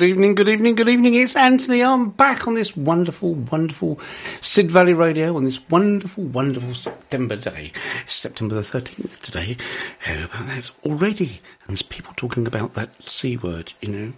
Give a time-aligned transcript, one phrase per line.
[0.00, 1.12] good evening, good evening, good evening.
[1.12, 1.82] It's Anthony.
[1.82, 4.00] I'm back on this wonderful, wonderful
[4.40, 7.70] Sid Valley Radio on this wonderful, wonderful September day.
[8.06, 9.58] September the 13th today.
[9.98, 11.42] How about that already?
[11.60, 14.12] And there's people talking about that C word, you know.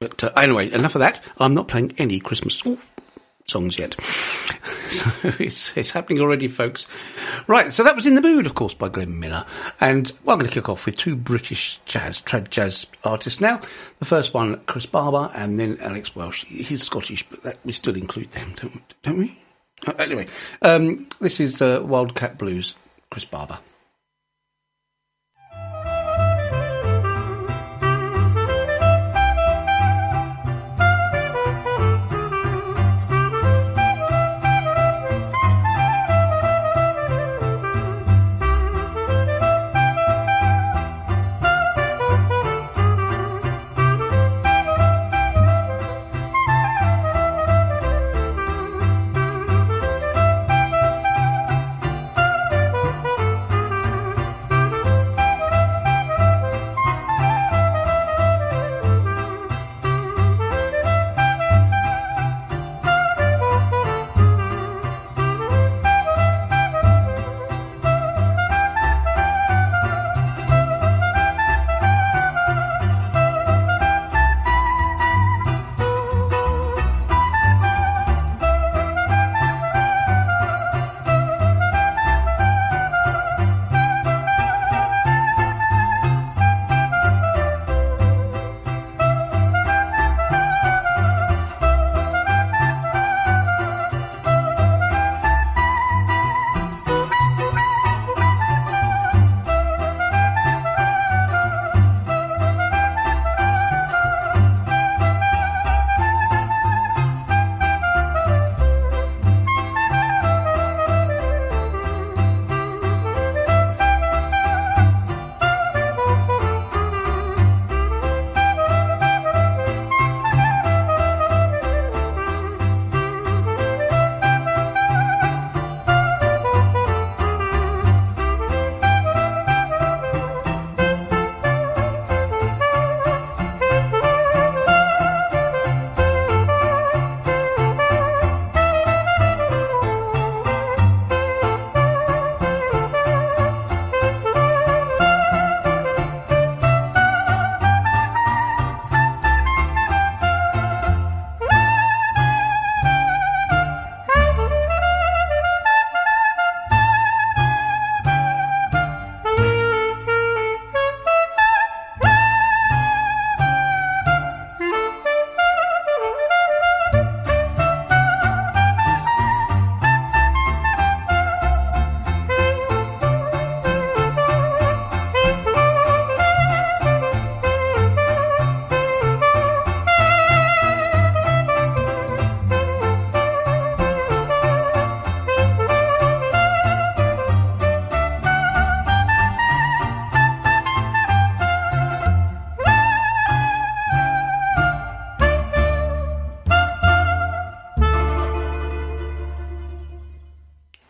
[0.00, 1.20] But uh, anyway, enough of that.
[1.36, 2.54] I'm not playing any Christmas
[3.48, 3.94] songs yet.
[4.88, 6.86] So it's, it's happening already, folks.
[7.46, 9.44] Right, so that was In the Mood, of course, by Glenn Miller.
[9.82, 13.60] And well, I'm going to kick off with two British jazz, trad jazz artists now.
[13.98, 16.46] The first one, Chris Barber, and then Alex Welsh.
[16.46, 19.38] He's Scottish, but that, we still include them, don't, don't we?
[19.86, 20.26] Uh, anyway,
[20.62, 22.74] um, this is uh, Wildcat Blues,
[23.10, 23.58] Chris Barber.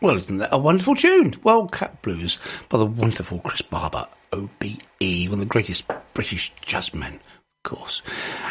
[0.01, 1.35] Well, isn't that a wonderful tune?
[1.43, 2.39] Wildcat Blues
[2.69, 5.83] by the wonderful Chris Barber, OBE, one of the greatest
[6.13, 8.01] British jazzmen, of course.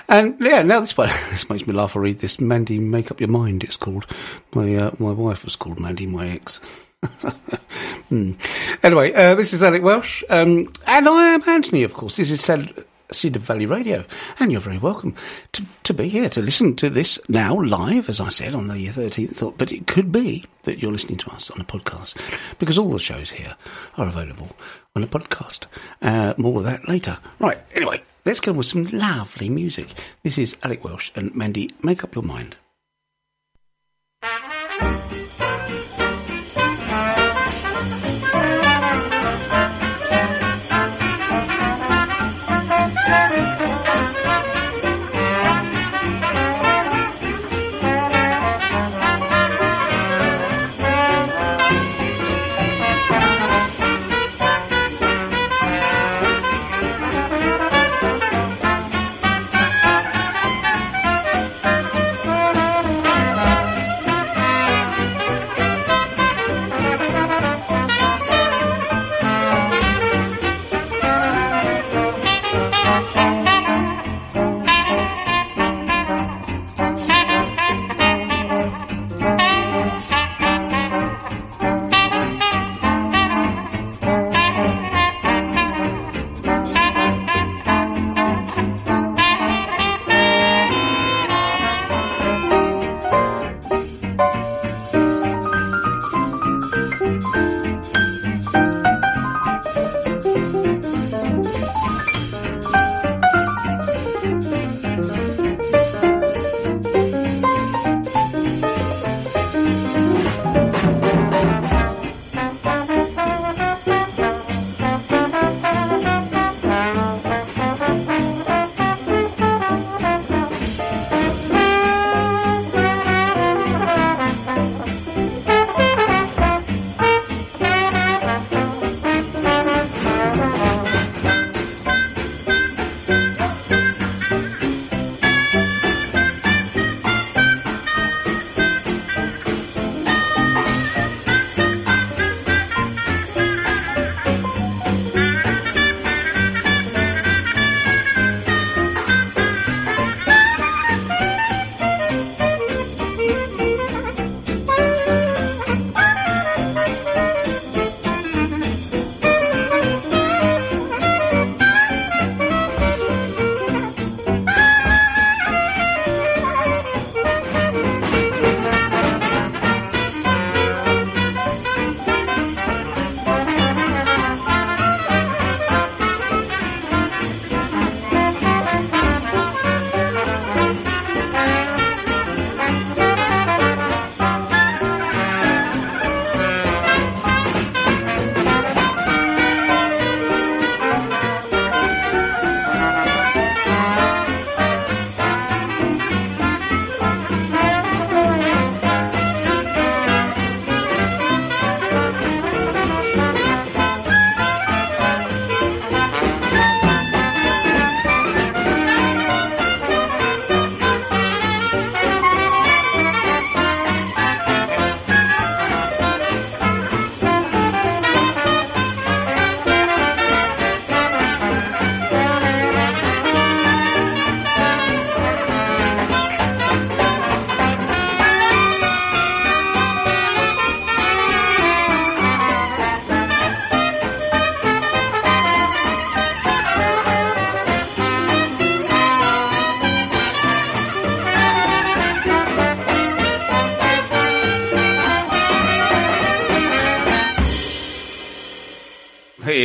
[0.08, 1.96] And yeah, now this one, this makes me laugh.
[1.96, 2.38] I read this.
[2.38, 3.64] Mandy, make up your mind.
[3.64, 4.06] It's called.
[4.54, 6.60] My uh, my wife was called Mandy, my ex.
[8.08, 8.32] hmm.
[8.82, 12.16] Anyway, uh, this is Alex Welsh, um, and I am Anthony, of course.
[12.16, 14.04] This is Sad- Sid Valley Radio,
[14.38, 15.14] and you're very welcome
[15.52, 18.86] to, to be here to listen to this now live, as I said on the
[18.88, 19.56] 13th.
[19.56, 22.14] But it could be that you're listening to us on a podcast
[22.58, 23.56] because all the shows here
[23.96, 24.54] are available
[24.94, 25.64] on a podcast.
[26.02, 27.18] Uh, more of that later.
[27.38, 27.58] Right.
[27.74, 29.88] Anyway, let's go with some lovely music.
[30.22, 31.74] This is Alex Welsh and Mandy.
[31.82, 32.56] Make up your mind.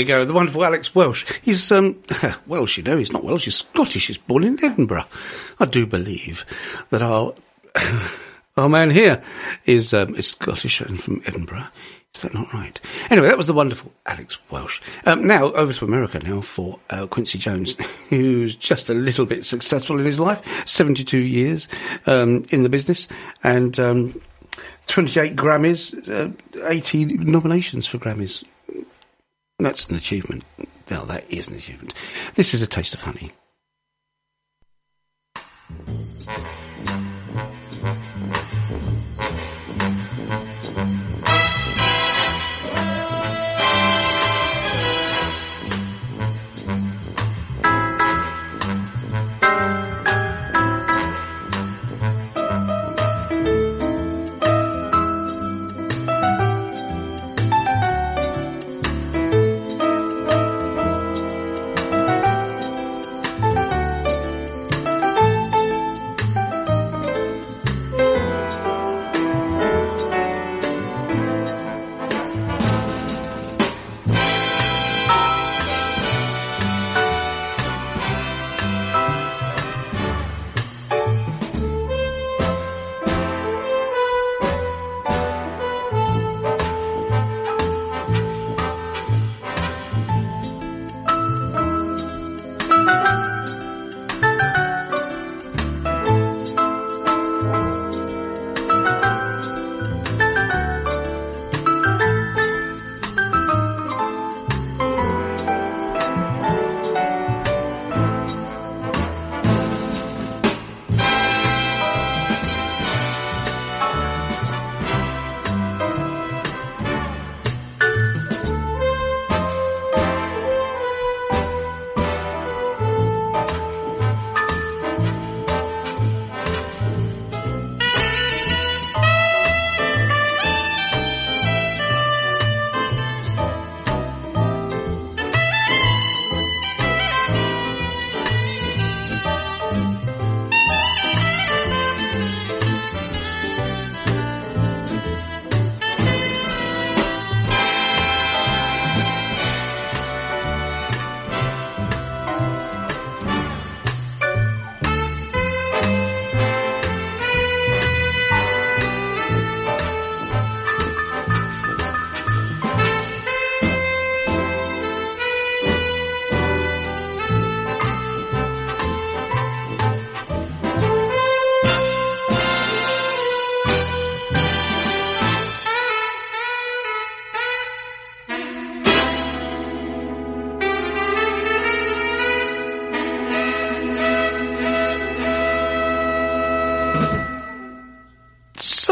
[0.04, 1.26] You go, the wonderful Alex Welsh.
[1.42, 2.04] He's um,
[2.48, 2.98] Welsh, you know.
[2.98, 3.46] He's not Welsh.
[3.46, 4.08] He's Scottish.
[4.08, 5.06] He's born in Edinburgh.
[5.60, 6.46] I do believe
[6.90, 7.34] that our
[8.58, 9.24] our man here
[9.66, 11.68] is um, is Scottish and from Edinburgh.
[12.14, 12.80] Is that not right?
[13.10, 14.82] Anyway, that was the wonderful Alex Welsh.
[15.06, 17.76] Um, now over to America now for uh, Quincy Jones,
[18.10, 20.42] who's just a little bit successful in his life.
[20.68, 21.68] Seventy-two years
[22.06, 23.08] um, in the business
[23.44, 23.80] and.
[23.80, 24.22] Um,
[24.88, 28.44] 28 Grammys, uh, 18 nominations for Grammys.
[29.64, 30.44] That's an achievement.
[30.92, 31.94] Well, that is an achievement.
[32.36, 33.32] This is a taste of honey.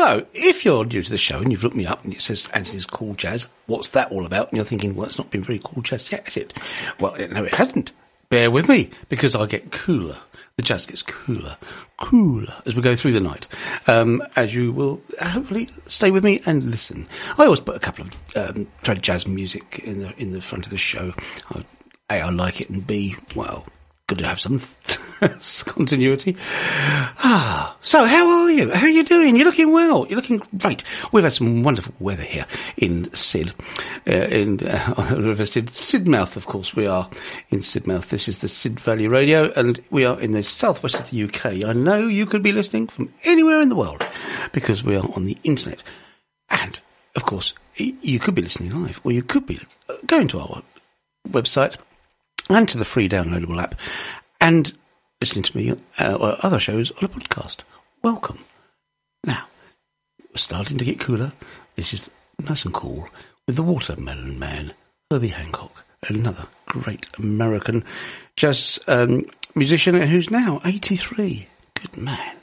[0.01, 2.47] So, if you're new to the show and you've looked me up and it says
[2.53, 4.47] Anthony's Cool Jazz, what's that all about?
[4.47, 6.53] And you're thinking, well, it's not been very cool jazz yet, has it?
[6.99, 7.91] Well, no, it hasn't.
[8.29, 10.17] Bear with me, because I get cooler.
[10.55, 11.55] The jazz gets cooler,
[11.99, 13.45] cooler as we go through the night.
[13.85, 17.07] Um, as you will hopefully stay with me and listen.
[17.37, 18.67] I always put a couple of um,
[19.01, 21.13] jazz music in the in the front of the show.
[21.51, 21.63] I,
[22.09, 23.67] a, I like it, and B, well,
[24.11, 24.61] good to have some
[25.65, 26.35] continuity.
[26.49, 28.69] Ah, so how are you?
[28.69, 29.37] How are you doing?
[29.37, 30.05] You're looking well.
[30.07, 30.83] You're looking great.
[31.13, 33.53] We've had some wonderful weather here in Sid,
[34.05, 36.35] uh, in uh, on the River Sid, Sidmouth.
[36.35, 37.09] Of course, we are
[37.51, 38.09] in Sidmouth.
[38.09, 41.45] This is the Sid Valley Radio, and we are in the southwest of the UK.
[41.63, 44.05] I know you could be listening from anywhere in the world
[44.51, 45.83] because we are on the internet,
[46.49, 46.77] and
[47.15, 49.61] of course, you could be listening live, or you could be
[50.05, 50.63] going to our
[51.29, 51.77] website
[52.49, 53.75] and to the free downloadable app
[54.39, 54.73] and
[55.19, 57.57] listening to me uh, or other shows on a podcast.
[58.03, 58.43] Welcome.
[59.23, 59.45] Now,
[60.19, 61.31] we're starting to get cooler.
[61.75, 63.07] This is nice and cool
[63.47, 64.73] with the Watermelon Man,
[65.09, 67.83] Herbie Hancock, another great American
[68.35, 71.47] jazz um, musician who's now 83.
[71.75, 72.37] Good man.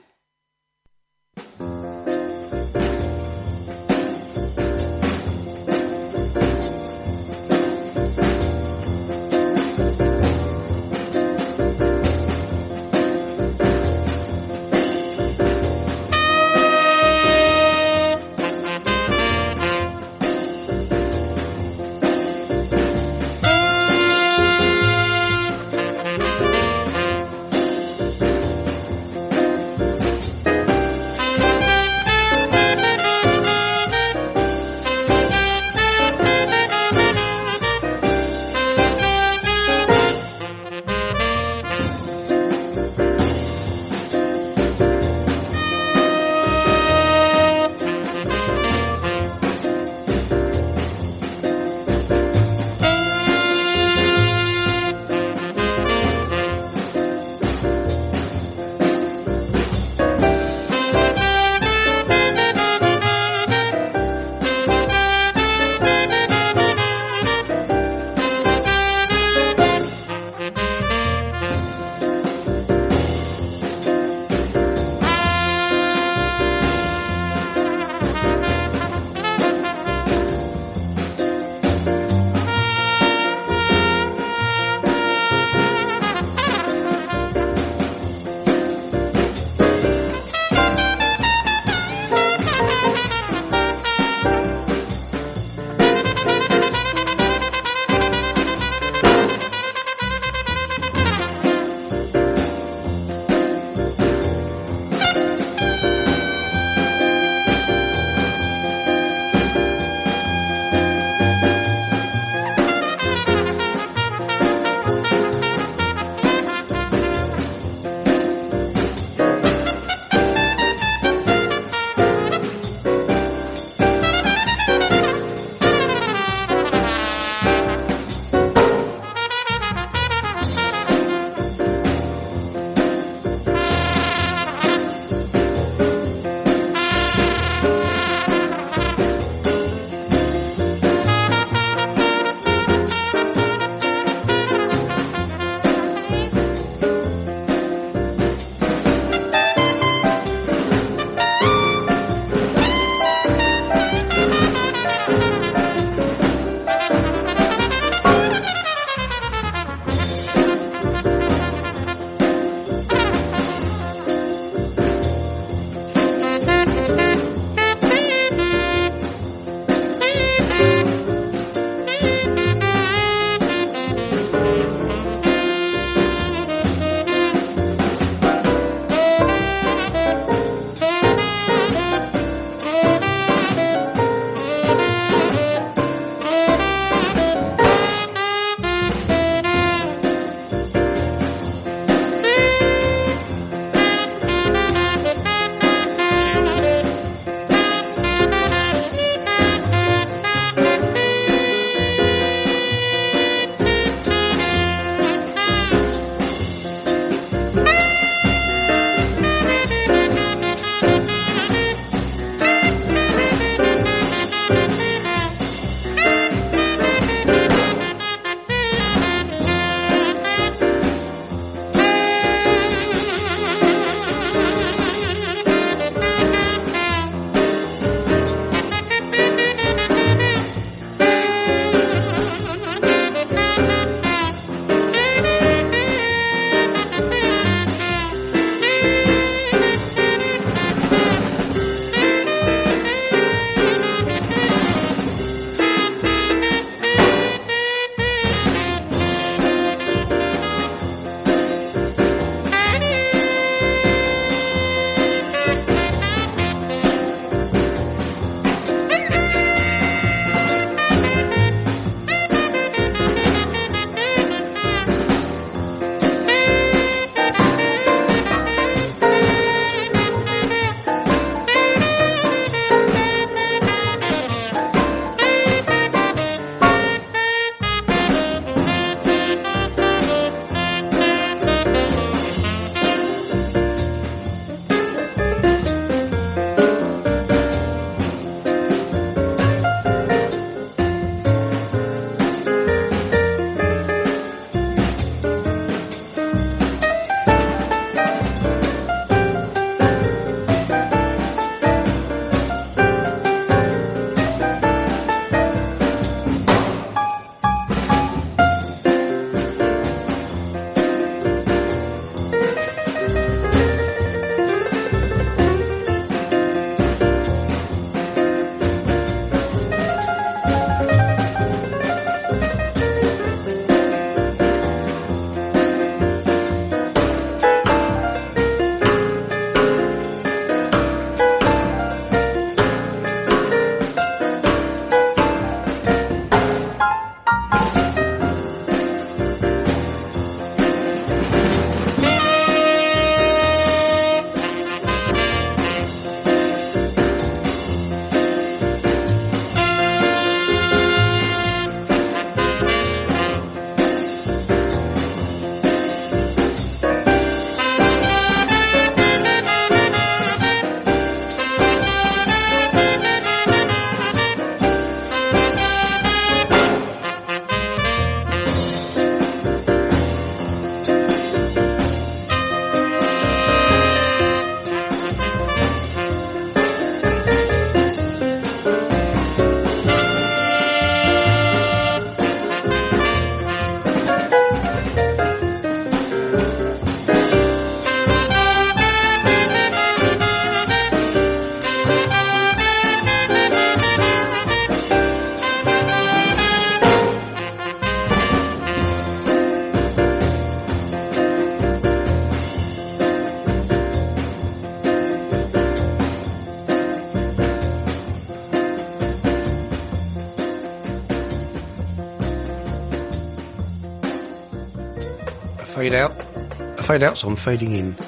[416.99, 417.97] Fade out, so I'm fading in.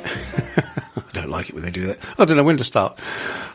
[0.97, 2.01] I don't like it when they do that.
[2.19, 2.99] I don't know when to start.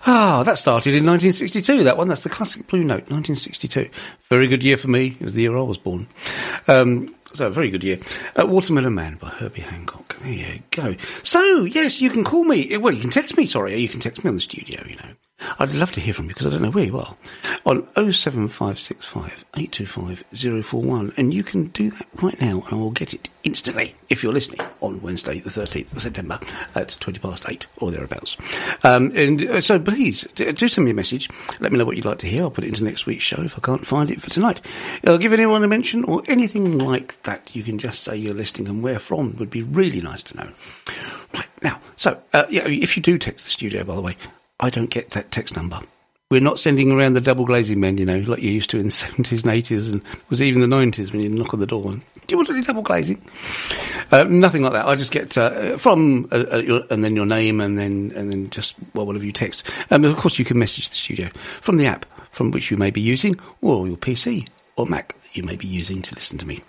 [0.06, 2.08] Ah, that started in 1962, that one.
[2.08, 3.90] That's the classic Blue Note, 1962.
[4.30, 5.18] Very good year for me.
[5.20, 6.08] It was the year I was born.
[6.70, 8.00] Um, so, very good year.
[8.40, 10.16] Uh, Watermelon Man by Herbie Hancock.
[10.22, 10.96] There you go.
[11.24, 12.78] So, yes, you can call me.
[12.78, 13.78] Well, you can text me, sorry.
[13.78, 15.16] You can text me on the studio, you know.
[15.58, 17.16] I'd love to hear from you because I don't know where you are.
[17.66, 21.14] On 07565 825 041.
[21.18, 24.34] And you can do that right now and I will get it instantly if you're
[24.34, 26.40] listening on Wednesday, the 13th of September
[26.76, 28.36] at 20 past 8 or thereabouts.
[28.84, 31.30] Um, and uh, so please do send me a message.
[31.60, 32.44] Let me know what you'd like to hear.
[32.44, 34.62] I'll put it into next week's show if I can't find it for tonight.
[35.06, 37.56] I'll give anyone a mention or anything like that.
[37.56, 40.50] You can just say you're listening and where from would be really nice to know.
[41.34, 44.18] Right now, so uh, yeah, if you do text the studio, by the way,
[44.60, 45.82] I don't get that text number.
[46.32, 48.86] We're not sending around the double glazing men, you know, like you used to in
[48.86, 51.92] the 70s and 80s and was even the 90s when you knock on the door
[51.92, 53.22] and, do you want any double glazing?
[54.12, 54.88] Uh, nothing like that.
[54.88, 58.32] I just get, uh, from, uh, uh, your, and then your name and then, and
[58.32, 59.64] then just, well, whatever you text.
[59.92, 61.30] Um, of course you can message the studio
[61.62, 65.36] from the app from which you may be using or your PC or Mac that
[65.36, 66.64] you may be using to listen to me.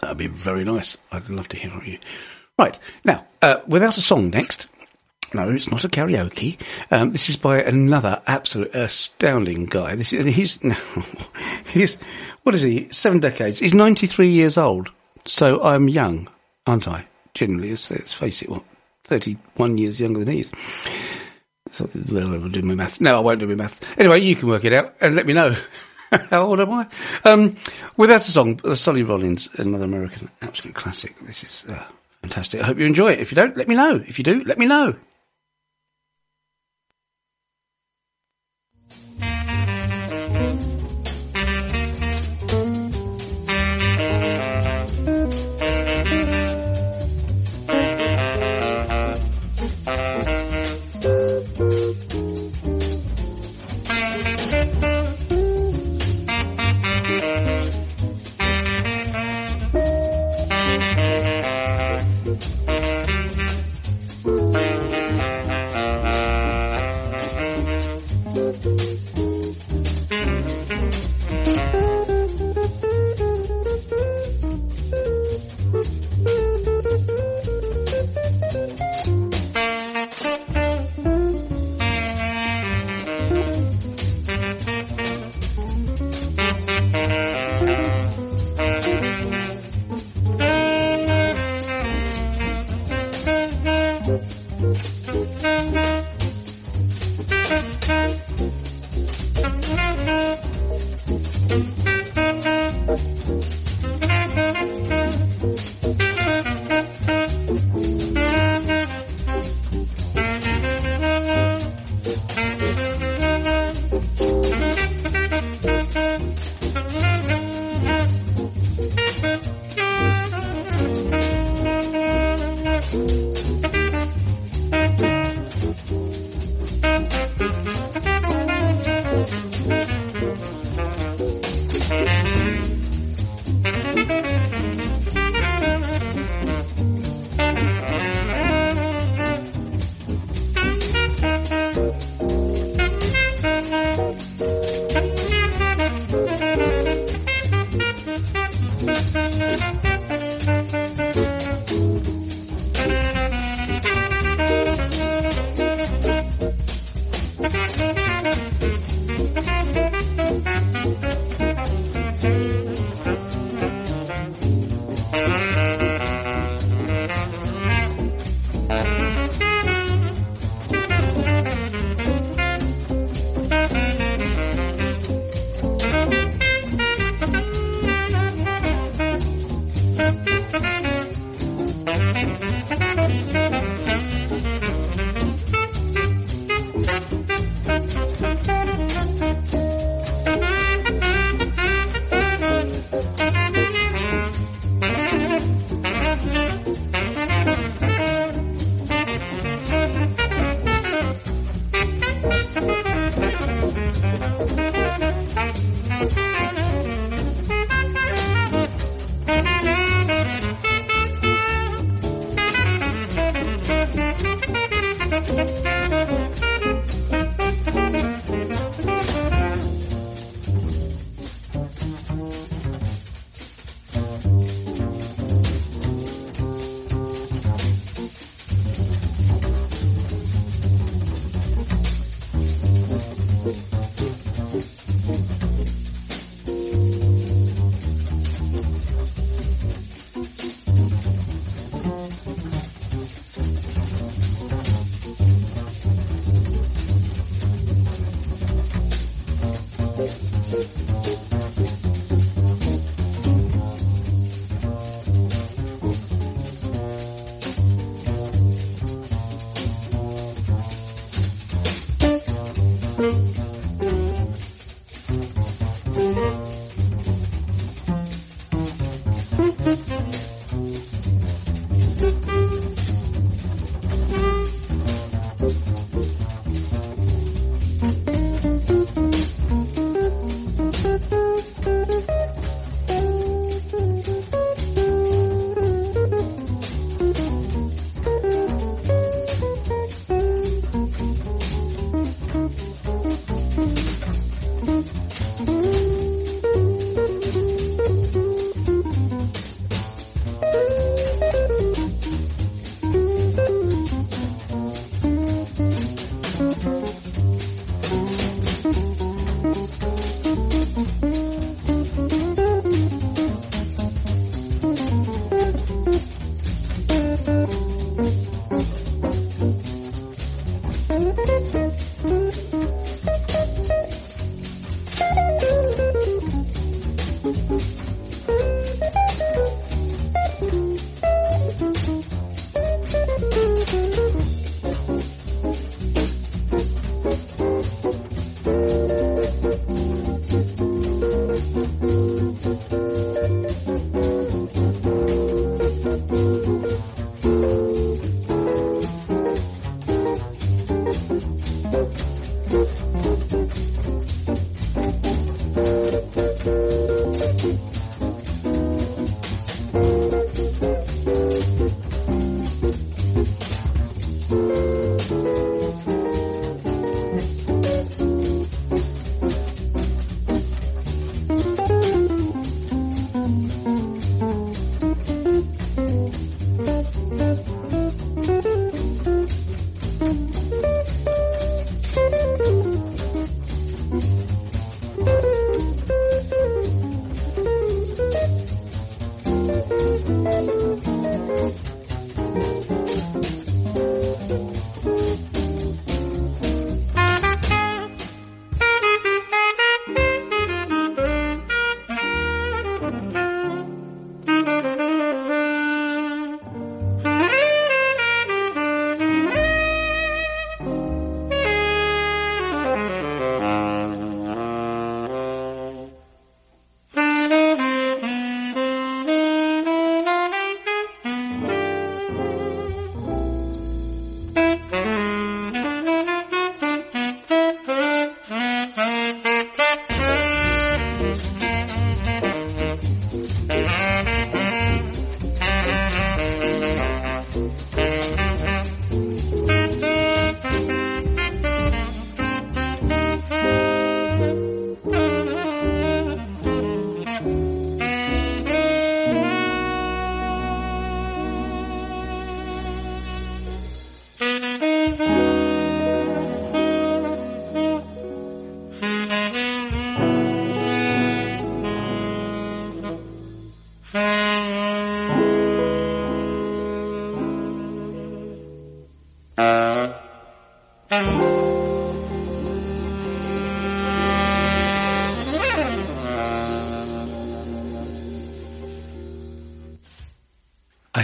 [0.00, 0.96] That'd be very nice.
[1.12, 1.98] I'd love to hear from you.
[2.58, 2.78] Right.
[3.04, 4.68] Now, uh, without a song next,
[5.34, 6.58] no, it's not a karaoke.
[6.90, 9.96] Um, this is by another absolute astounding guy.
[9.96, 10.76] This is he's no,
[11.66, 11.96] he's
[12.42, 12.88] what is he?
[12.90, 13.58] Seven decades.
[13.58, 14.90] He's ninety three years old.
[15.26, 16.28] So I'm young,
[16.66, 17.06] aren't I?
[17.34, 18.48] Generally, let's, let's face it.
[18.48, 18.64] What
[19.04, 20.50] thirty one years younger than he is.
[21.72, 23.00] So I'll do my maths.
[23.00, 23.80] No, I won't do my maths.
[23.96, 25.56] Anyway, you can work it out and let me know.
[26.30, 26.86] How old am I?
[27.24, 27.56] Um,
[27.96, 31.14] without a song, Sonny Rollins, another American absolute classic.
[31.20, 31.84] This is uh,
[32.22, 32.60] fantastic.
[32.60, 33.20] I hope you enjoy it.
[33.20, 34.02] If you don't, let me know.
[34.06, 34.96] If you do, let me know.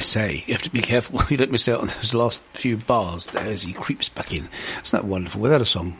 [0.07, 3.27] Say, you have to be careful you don't miss out on those last few bars
[3.27, 4.49] there as he creeps back in.
[4.85, 5.41] Isn't that wonderful?
[5.41, 5.97] Without a song,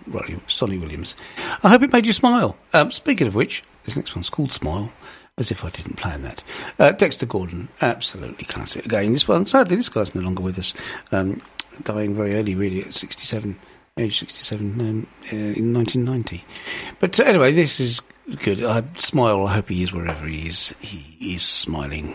[0.49, 1.15] Sonny Williams.
[1.63, 2.57] I hope it made you smile.
[2.73, 4.91] Um, speaking of which, this next one's called Smile,
[5.39, 6.43] as if I didn't plan that.
[6.79, 8.87] Uh, Dexter Gordon, absolutely classic.
[8.87, 10.75] Again, this one, sadly, this guy's no longer with us,
[11.13, 11.43] um,
[11.83, 13.59] dying very early, really, at 67
[13.99, 16.45] age 67 um, uh, in 1990.
[17.01, 18.03] But uh, anyway, this is
[18.43, 18.63] good.
[18.63, 19.47] I smile.
[19.47, 20.75] I hope he is wherever he is.
[20.81, 22.15] He is smiling.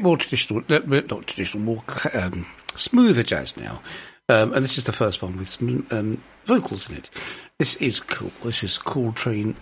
[0.00, 1.82] Bit more traditional, not traditional, more
[2.14, 3.82] um, smoother jazz now.
[4.28, 7.10] Um, and this is the first one with some um, vocals in it.
[7.58, 8.32] This is cool.
[8.44, 9.56] This is Cool Train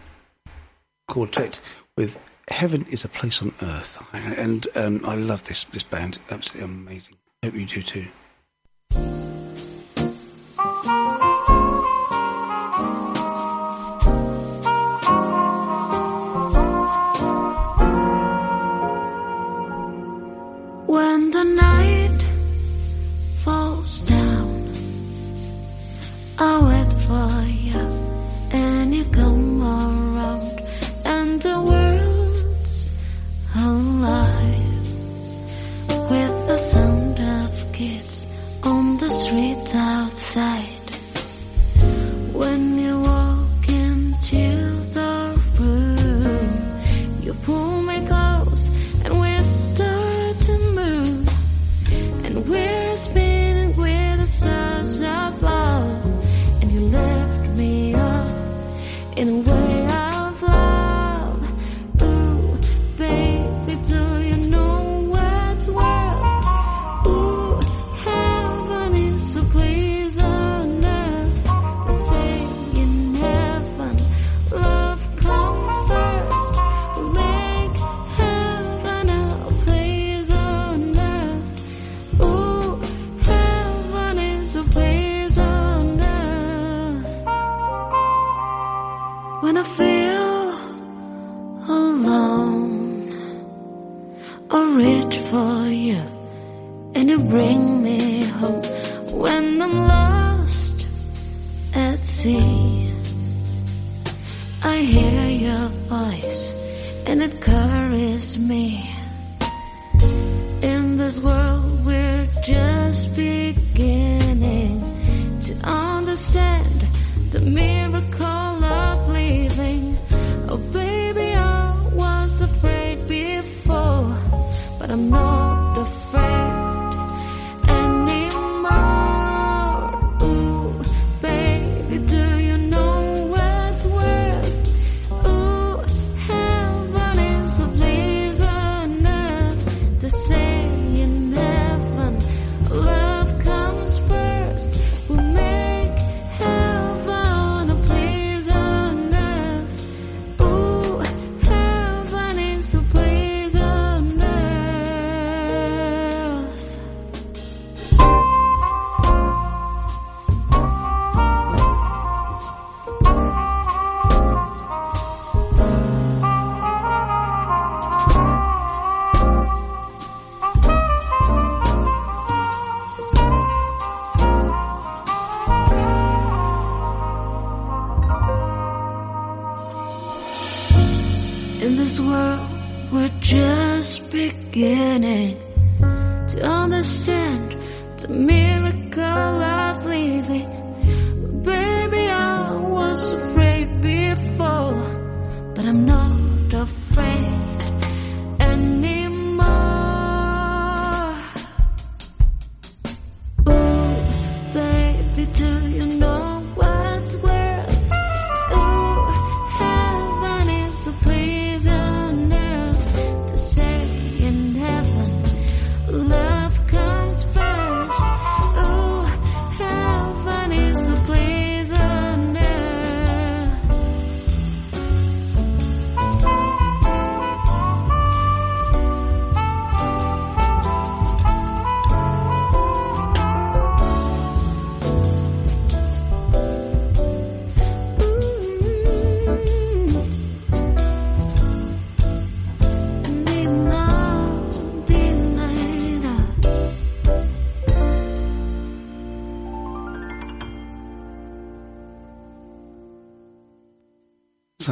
[1.08, 1.60] Quartet
[1.96, 2.16] with
[2.48, 3.98] Heaven is a Place on Earth.
[4.12, 6.18] And um, I love this, this band.
[6.30, 7.16] Absolutely amazing.
[7.42, 8.06] Hope you do too.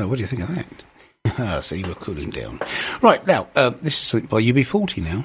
[0.09, 0.67] What do you think of that?
[1.39, 2.61] Ah, see, we're cooling down.
[3.03, 5.25] Right, now, uh, this is something by UB40 now.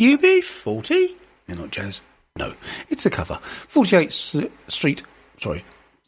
[0.00, 1.14] UB40?
[1.46, 2.00] They're not jazz.
[2.36, 2.54] No,
[2.88, 3.38] it's a cover.
[3.72, 5.02] 48th Street,
[5.38, 5.62] sorry,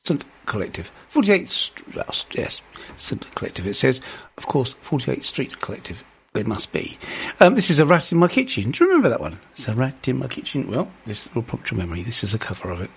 [0.05, 0.25] St.
[0.47, 0.91] Collective.
[1.13, 2.63] 48th, St- uh, yes,
[2.97, 3.35] St.
[3.35, 3.67] Collective.
[3.67, 4.01] It says,
[4.39, 6.03] of course, 48th Street Collective.
[6.33, 6.99] They must be.
[7.39, 8.71] Um, this is A Rat in My Kitchen.
[8.71, 9.39] Do you remember that one?
[9.57, 10.71] It's A Rat in My Kitchen.
[10.71, 12.03] Well, this will prompt your memory.
[12.03, 12.91] This is a cover of it.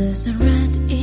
[0.00, 0.99] There's a rat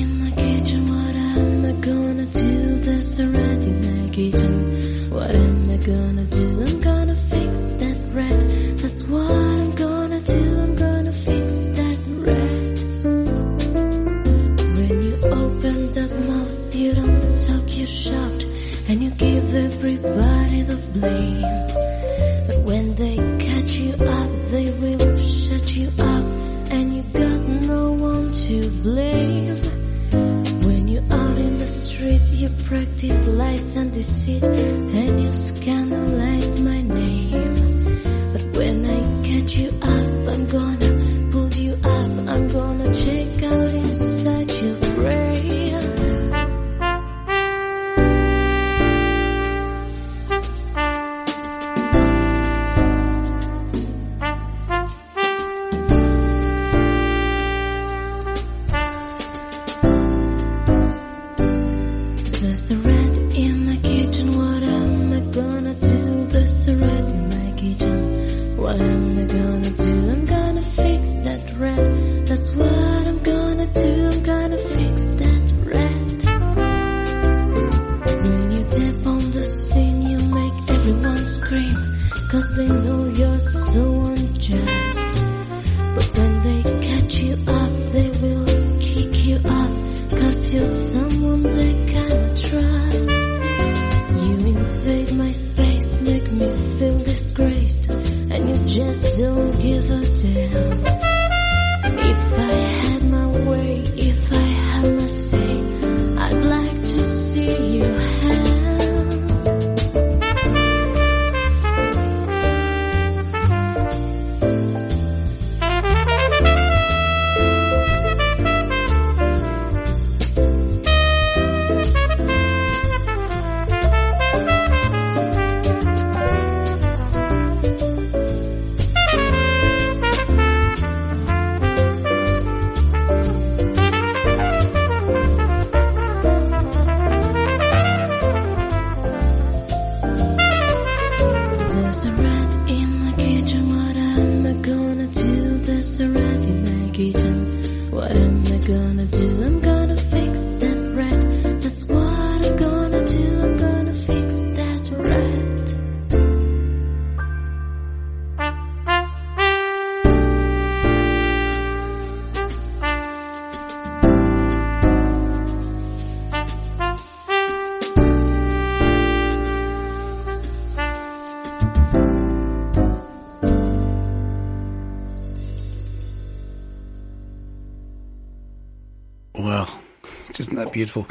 [180.77, 181.07] beautiful.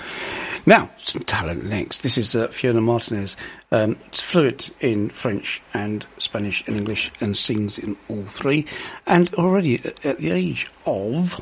[0.64, 2.05] Now, some talent next.
[2.05, 3.37] This is uh, Fiona Martinez.
[3.73, 8.67] Um, fluent in French and Spanish and English and sings in all three.
[9.09, 11.41] And already at the age of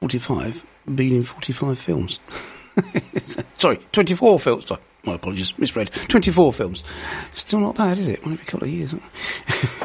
[0.00, 2.18] 45, been in 45 films.
[3.58, 4.66] sorry, 24 films.
[4.66, 5.92] Sorry, my apologies, misread.
[6.08, 6.82] 24 films.
[7.32, 8.26] Still not bad, is it?
[8.26, 8.92] Might be a couple of years.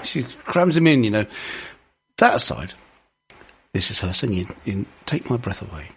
[0.04, 1.26] she crams them in, you know.
[2.18, 2.74] That aside,
[3.72, 5.95] this is her singing in Take My Breath Away.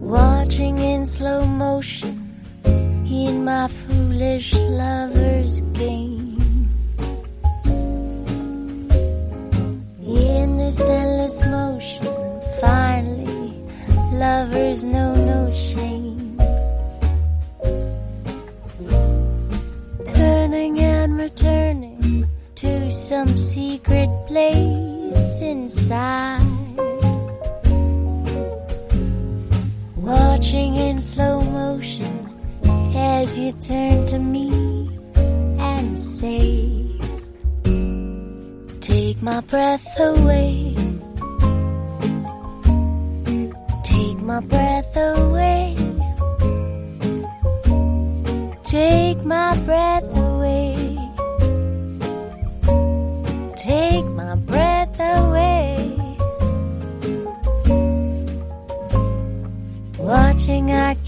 [0.00, 2.34] Watching in slow motion
[2.64, 5.19] in my foolish love.
[25.90, 26.46] side.
[29.96, 32.14] Watching in slow motion
[32.94, 34.48] as you turn to me
[35.70, 36.54] and say,
[38.80, 40.76] Take my breath away.
[43.92, 45.76] Take my breath away.
[48.64, 50.09] Take my breath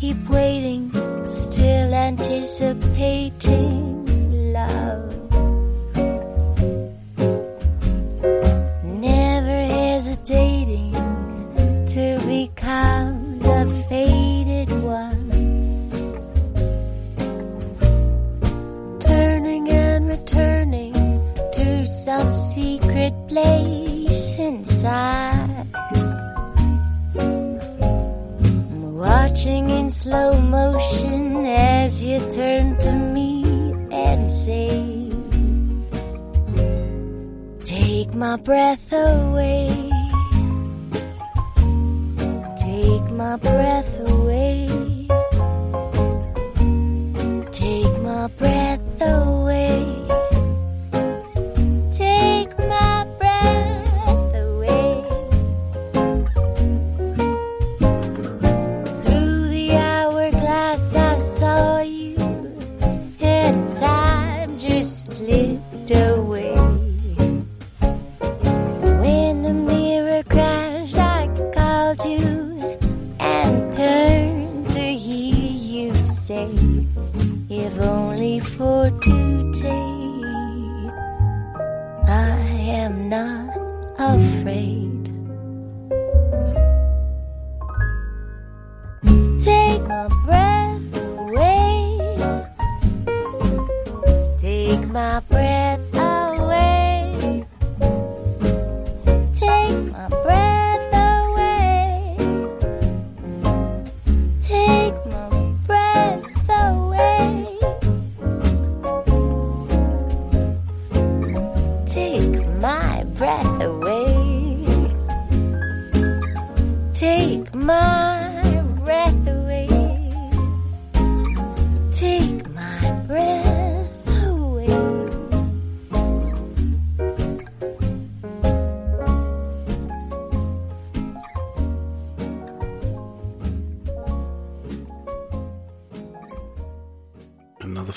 [0.02, 0.90] keep waiting,
[1.28, 3.81] still anticipating.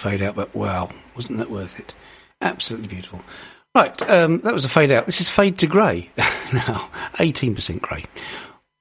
[0.05, 1.95] Fade out, but wow, wasn't that worth it?
[2.39, 3.21] Absolutely beautiful.
[3.73, 5.07] Right, um, that was a fade out.
[5.07, 6.11] This is fade to grey.
[6.53, 8.05] now, 18% grey.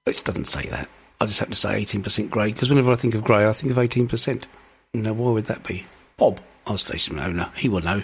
[0.05, 0.89] It doesn't say that.
[1.23, 3.71] I just have to say 18% grey because whenever I think of grey, I think
[3.71, 4.45] of 18%.
[4.93, 5.87] Now, why would that be?
[6.19, 8.03] Bob, our station owner, he will know.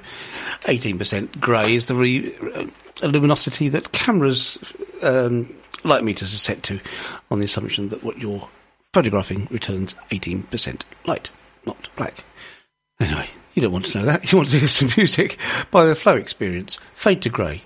[0.63, 4.57] 18% grey is the re- uh, luminosity that cameras
[5.03, 5.55] um,
[5.85, 6.81] light meters are set to
[7.31, 8.49] on the assumption that what you're
[8.95, 11.31] photographing returns 18% light,
[11.67, 12.25] not black.
[13.01, 14.31] Anyway, you don't want to know that.
[14.31, 15.39] You want to hear some music
[15.71, 16.79] by the Flow Experience.
[16.95, 17.65] Fade to Grey.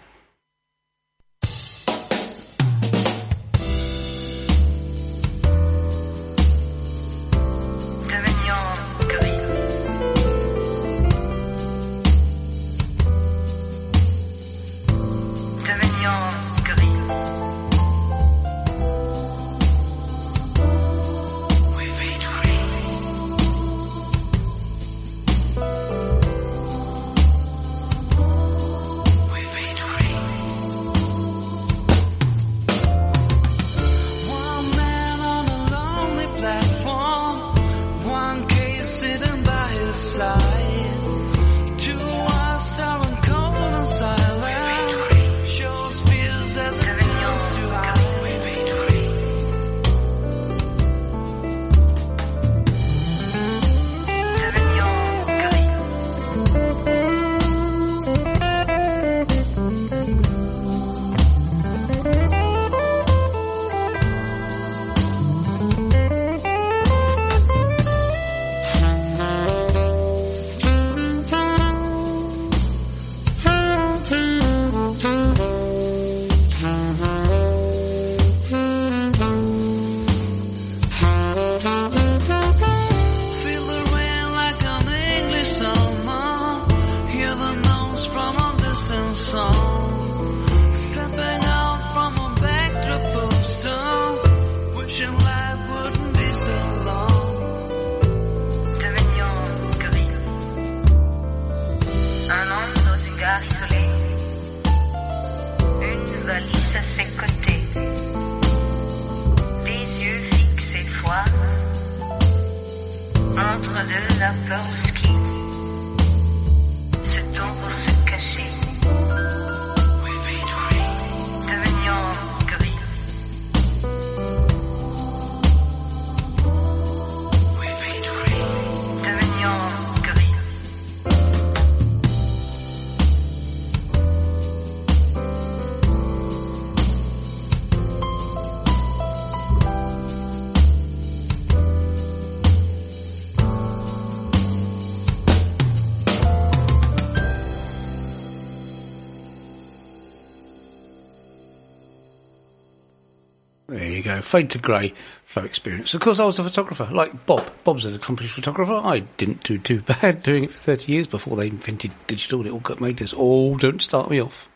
[154.35, 154.93] Fade to grey
[155.27, 155.95] flow experience.
[155.95, 157.49] Of course, I was a photographer, like Bob.
[157.63, 158.75] Bob's an accomplished photographer.
[158.75, 162.49] I didn't do too bad doing it for 30 years before they invented digital and
[162.49, 163.15] it all got made this.
[163.17, 164.49] Oh, don't start me off.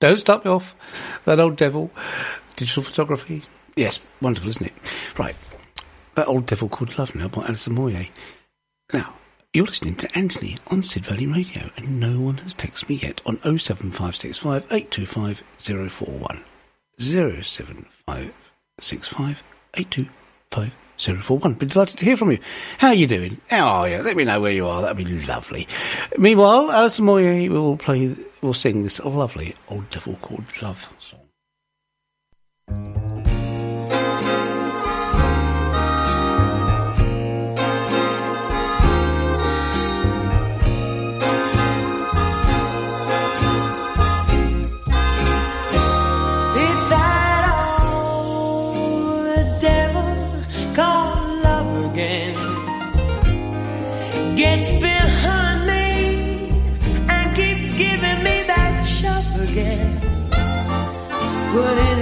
[0.00, 0.74] Don't start me off.
[1.26, 1.90] That old devil.
[2.56, 3.44] Digital photography.
[3.76, 4.72] Yes, wonderful, isn't it?
[5.18, 5.36] Right.
[6.14, 8.08] That old devil called Love now by Alison Moyet.
[8.94, 9.16] Now,
[9.52, 13.20] you're listening to Anthony on Sid Valley Radio, and no one has texted me yet
[13.26, 15.42] on 07565 825
[15.92, 16.42] 041.
[16.98, 18.32] 07565 825
[20.98, 21.54] 041.
[21.54, 22.38] Be delighted to hear from you.
[22.76, 23.40] How are you doing?
[23.48, 24.02] How are you?
[24.02, 24.82] Let me know where you are.
[24.82, 25.66] That'd be lovely.
[26.18, 30.90] Meanwhile, Alison Moyet will play, will sing this lovely old devil called Love
[32.68, 33.05] song.
[54.56, 56.48] Gets behind me
[57.10, 60.00] and keeps giving me that shove again.
[61.52, 61.95] Putting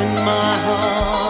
[0.00, 1.27] in my heart.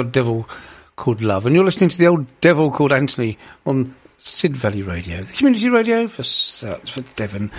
[0.00, 0.48] Old devil
[0.96, 1.46] called Love.
[1.46, 5.68] And you're listening to the old devil called Anthony on Sid Valley Radio, the community
[5.68, 7.50] radio for, for Devon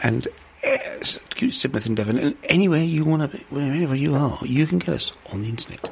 [0.00, 0.26] and
[0.64, 2.18] uh, Sidmouth and Devon.
[2.18, 5.48] And anywhere you want to be, wherever you are, you can get us on the
[5.48, 5.90] internet.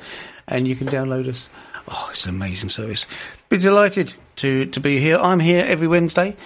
[0.49, 1.49] And you can download us.
[1.89, 3.07] Oh, it's an amazing service.
[3.49, 5.17] Be delighted to, to be here.
[5.17, 6.37] I'm here every Wednesday,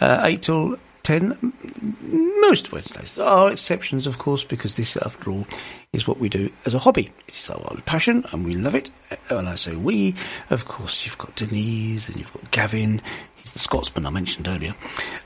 [0.00, 3.14] uh, 8 till 10, most Wednesdays.
[3.14, 5.46] There are exceptions, of course, because this, after all,
[5.96, 7.12] is what we do as a hobby.
[7.26, 8.90] It is our passion, and we love it.
[9.30, 10.14] And I say we,
[10.50, 13.02] of course, you've got Denise, and you've got Gavin.
[13.36, 14.74] He's the Scotsman I mentioned earlier.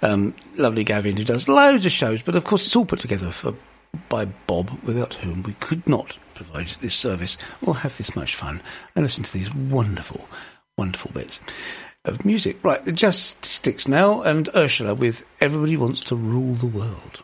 [0.03, 3.31] Um, lovely Gavin, who does loads of shows, but of course, it's all put together
[3.33, 3.55] for
[4.09, 8.63] by Bob, without whom we could not provide this service or have this much fun
[8.95, 10.29] and listen to these wonderful,
[10.79, 11.41] wonderful bits
[12.05, 12.63] of music.
[12.63, 17.23] Right, the Just Sticks now, and Ursula with Everybody Wants to Rule the World.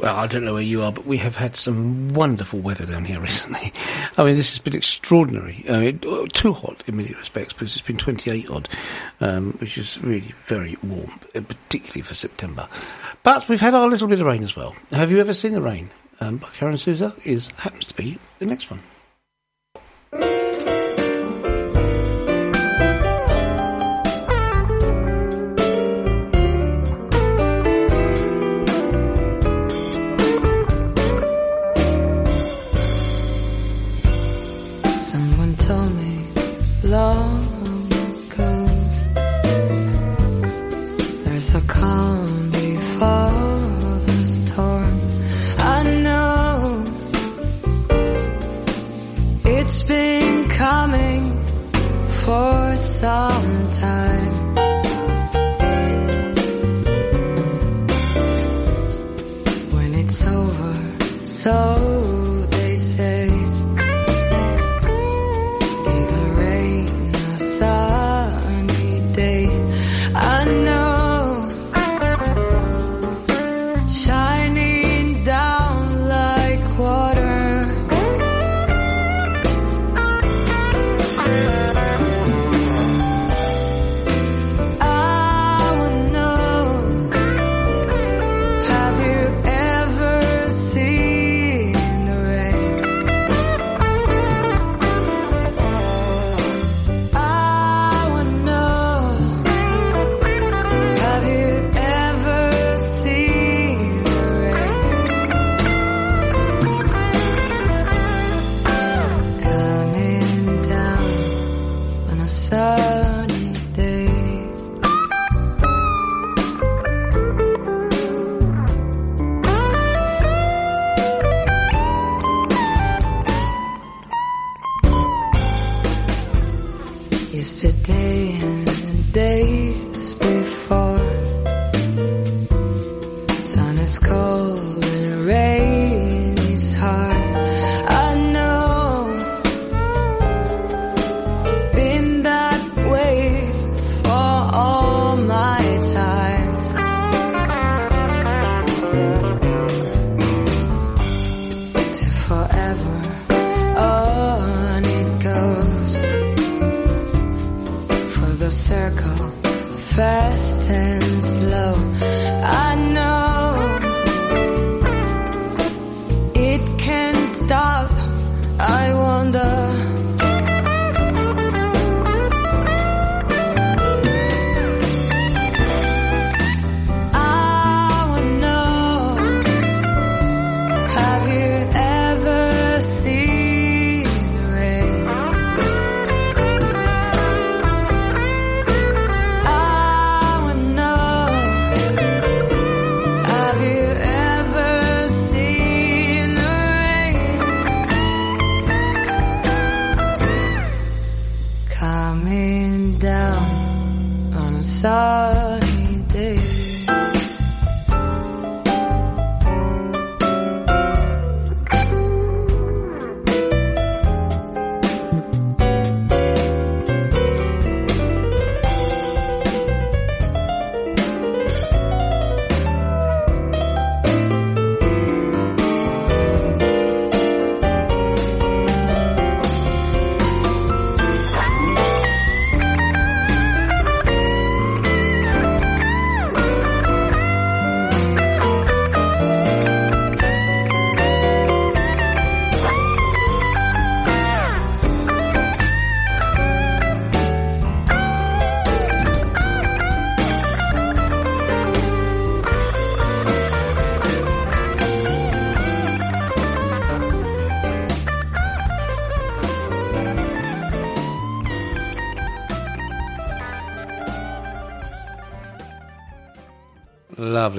[0.00, 3.04] Well, I don't know where you are, but we have had some wonderful weather down
[3.04, 3.70] here recently.
[4.16, 5.66] I mean, this has been extraordinary.
[5.68, 8.68] I mean, uh, too hot in many respects because it's been 28 odd,
[9.20, 12.66] um, which is really very warm, uh, particularly for September.
[13.22, 14.74] But we've had our little bit of rain as well.
[14.90, 15.90] Have you ever seen the rain?
[16.18, 18.80] Um, by Karen Souza is happens to be the next one.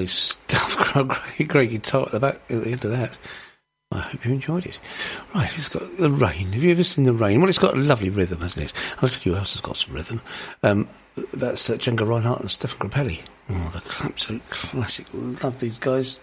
[0.01, 0.93] Lovely stuff.
[1.37, 3.17] Great, great guitar at the back at the end of that.
[3.91, 4.79] I hope you enjoyed it.
[5.35, 6.53] Right, it's got the rain.
[6.53, 7.39] Have you ever seen the rain?
[7.39, 8.73] Well, it's got a lovely rhythm, hasn't it?
[8.99, 10.21] I'll tell you who else has got some rhythm.
[10.63, 10.89] Um,
[11.33, 13.19] that's uh, Django Reinhardt and Stéphane Grappelli.
[13.49, 15.05] Oh, the absolute classic.
[15.13, 16.17] Love these guys.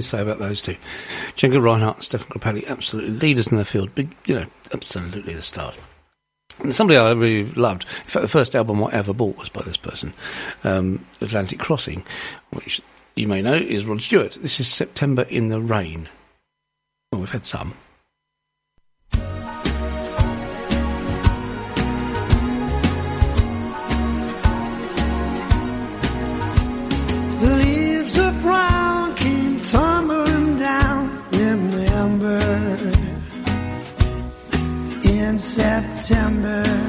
[0.00, 0.76] Say about those two?
[1.36, 3.94] Django Reinhardt and Stéphane Grappelli, absolutely leaders in their field.
[3.94, 5.76] Big, you know, absolutely the start.
[6.60, 7.84] And somebody I really loved.
[8.04, 10.12] In fact, the first album I ever bought was by this person,
[10.64, 12.04] um, Atlantic Crossing,
[12.50, 12.80] which
[13.14, 14.38] you may know is Rod Stewart.
[14.40, 16.08] This is September in the Rain.
[17.12, 17.74] Well, we've had some.
[36.00, 36.87] September,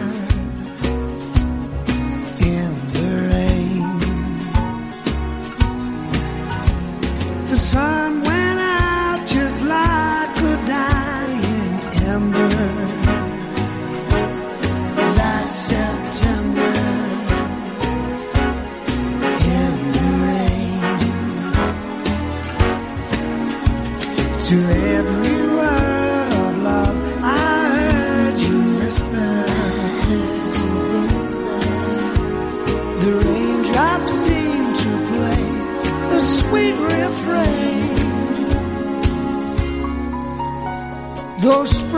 [41.49, 41.88] Though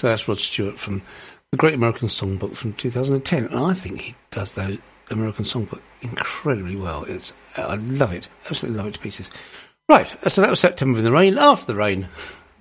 [0.00, 1.02] So that's Rod Stewart from
[1.50, 3.48] the Great American Songbook from 2010.
[3.48, 4.78] And I think he does the
[5.10, 7.04] American Songbook incredibly well.
[7.04, 8.26] It's I love it.
[8.46, 9.30] Absolutely love it to pieces.
[9.90, 11.36] Right, so that was September in the Rain.
[11.36, 12.08] After the rain,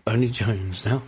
[0.04, 1.02] Boney James now.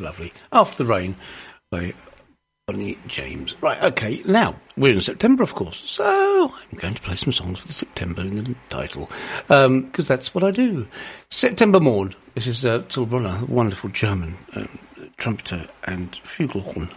[0.00, 0.32] Lovely.
[0.52, 1.16] After the rain
[1.70, 1.94] by
[2.66, 3.54] Boney James.
[3.60, 7.62] Right, okay, now, we're in September, of course, so I'm going to play some songs
[7.62, 9.10] with September in the title,
[9.48, 10.86] because that's what I do.
[11.30, 12.14] September Morn.
[12.34, 14.78] This is uh, Till Brönner, wonderful German um,
[15.18, 16.90] trumpeter and flugelhorn.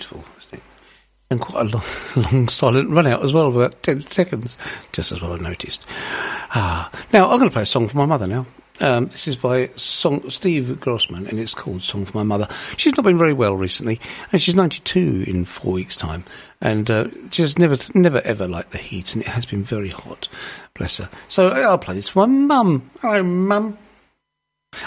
[0.00, 0.62] Beautiful, isn't it?
[1.28, 1.84] And quite a long,
[2.16, 4.56] long silent run out as well, about 10 seconds,
[4.92, 5.84] just as well I noticed.
[5.90, 8.46] Ah, now I'm going to play a song for my mother now.
[8.80, 12.48] Um, this is by song, Steve Grossman, and it's called Song for My Mother.
[12.78, 14.00] She's not been very well recently,
[14.32, 16.24] and she's 92 in four weeks' time,
[16.62, 20.30] and uh, she's never, never ever liked the heat, and it has been very hot.
[20.72, 21.10] Bless her.
[21.28, 22.90] So I'll play this for my mum.
[23.02, 23.76] Hello, mum.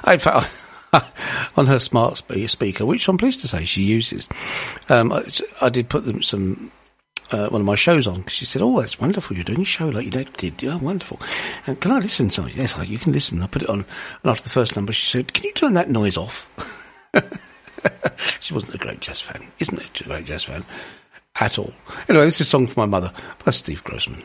[0.08, 0.50] In fact,
[1.58, 4.28] on her smart speaker, which I'm pleased to say she uses.
[4.90, 5.26] Um, I,
[5.62, 6.72] I did put them some
[7.32, 9.36] uh, one of my shows on 'cause she said, "Oh, that's wonderful!
[9.36, 10.62] You're doing a show like you did.
[10.62, 11.20] Yeah, wonderful.
[11.66, 13.42] And can I listen?" So yes, I- you can listen.
[13.42, 13.86] I put it on,
[14.24, 16.46] and after the first number, she said, "Can you turn that noise off?"
[18.40, 20.66] she wasn't a great jazz fan, isn't a great jazz fan
[21.40, 21.74] at all.
[22.08, 23.12] Anyway, this is a song for my mother
[23.44, 24.22] by Steve Grossman.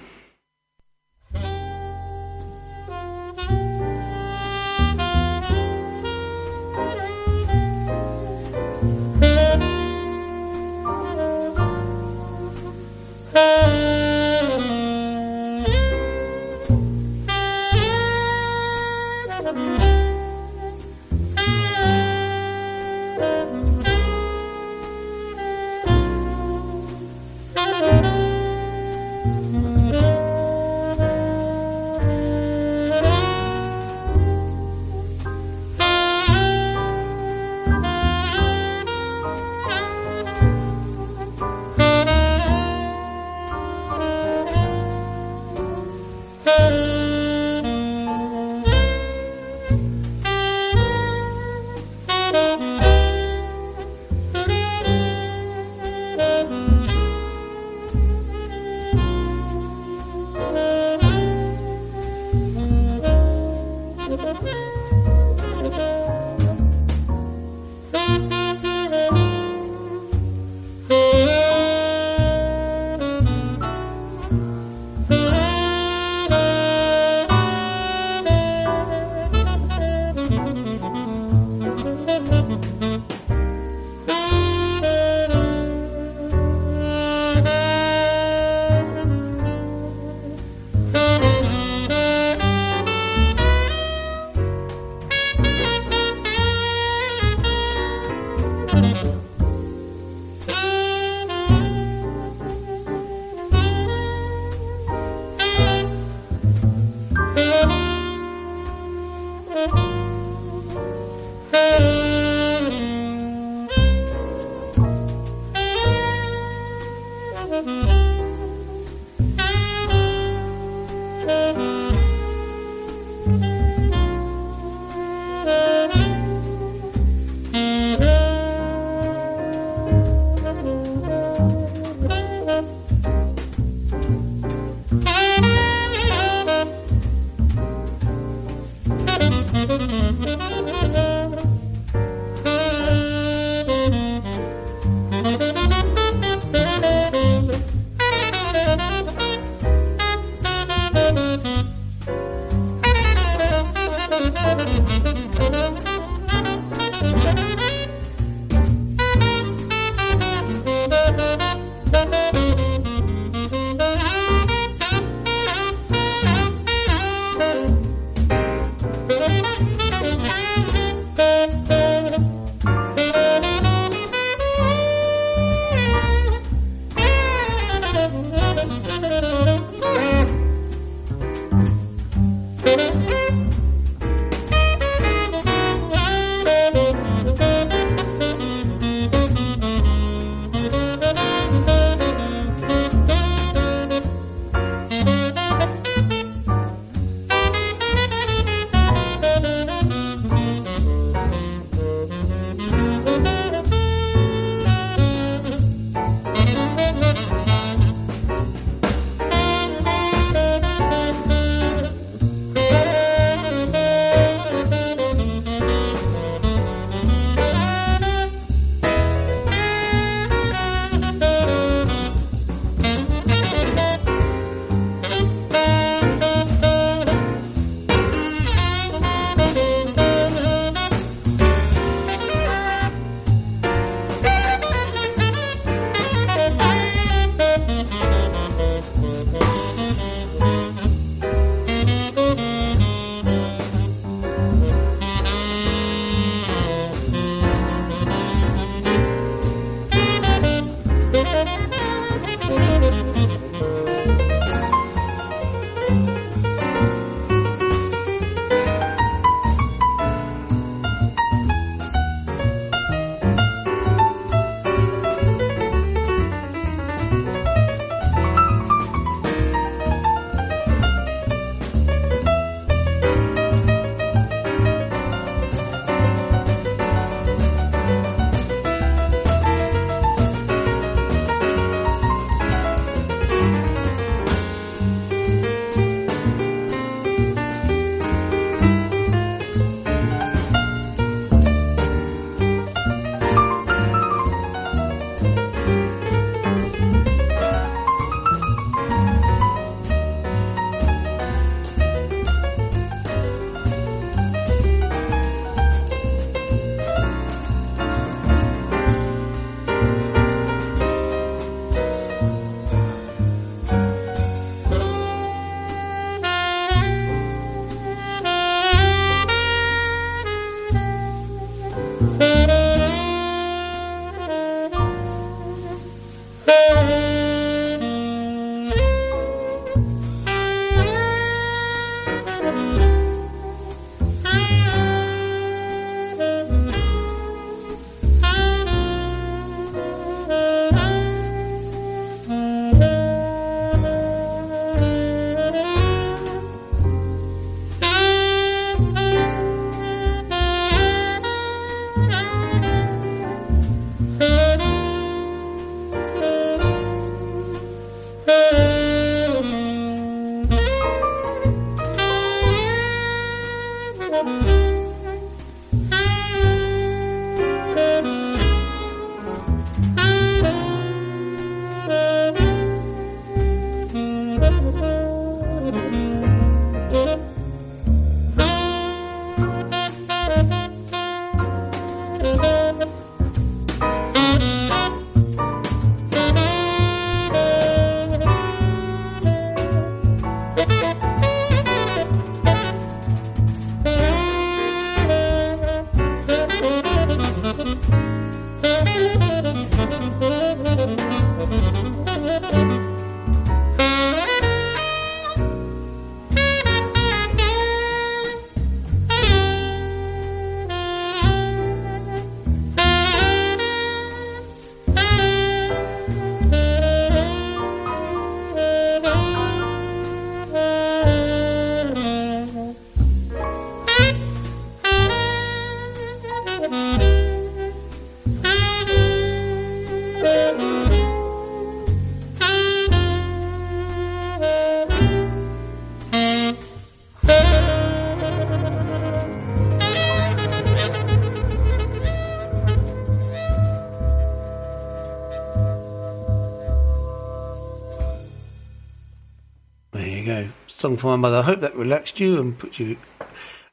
[450.99, 451.39] For my mother.
[451.39, 452.97] I hope that relaxed you and put you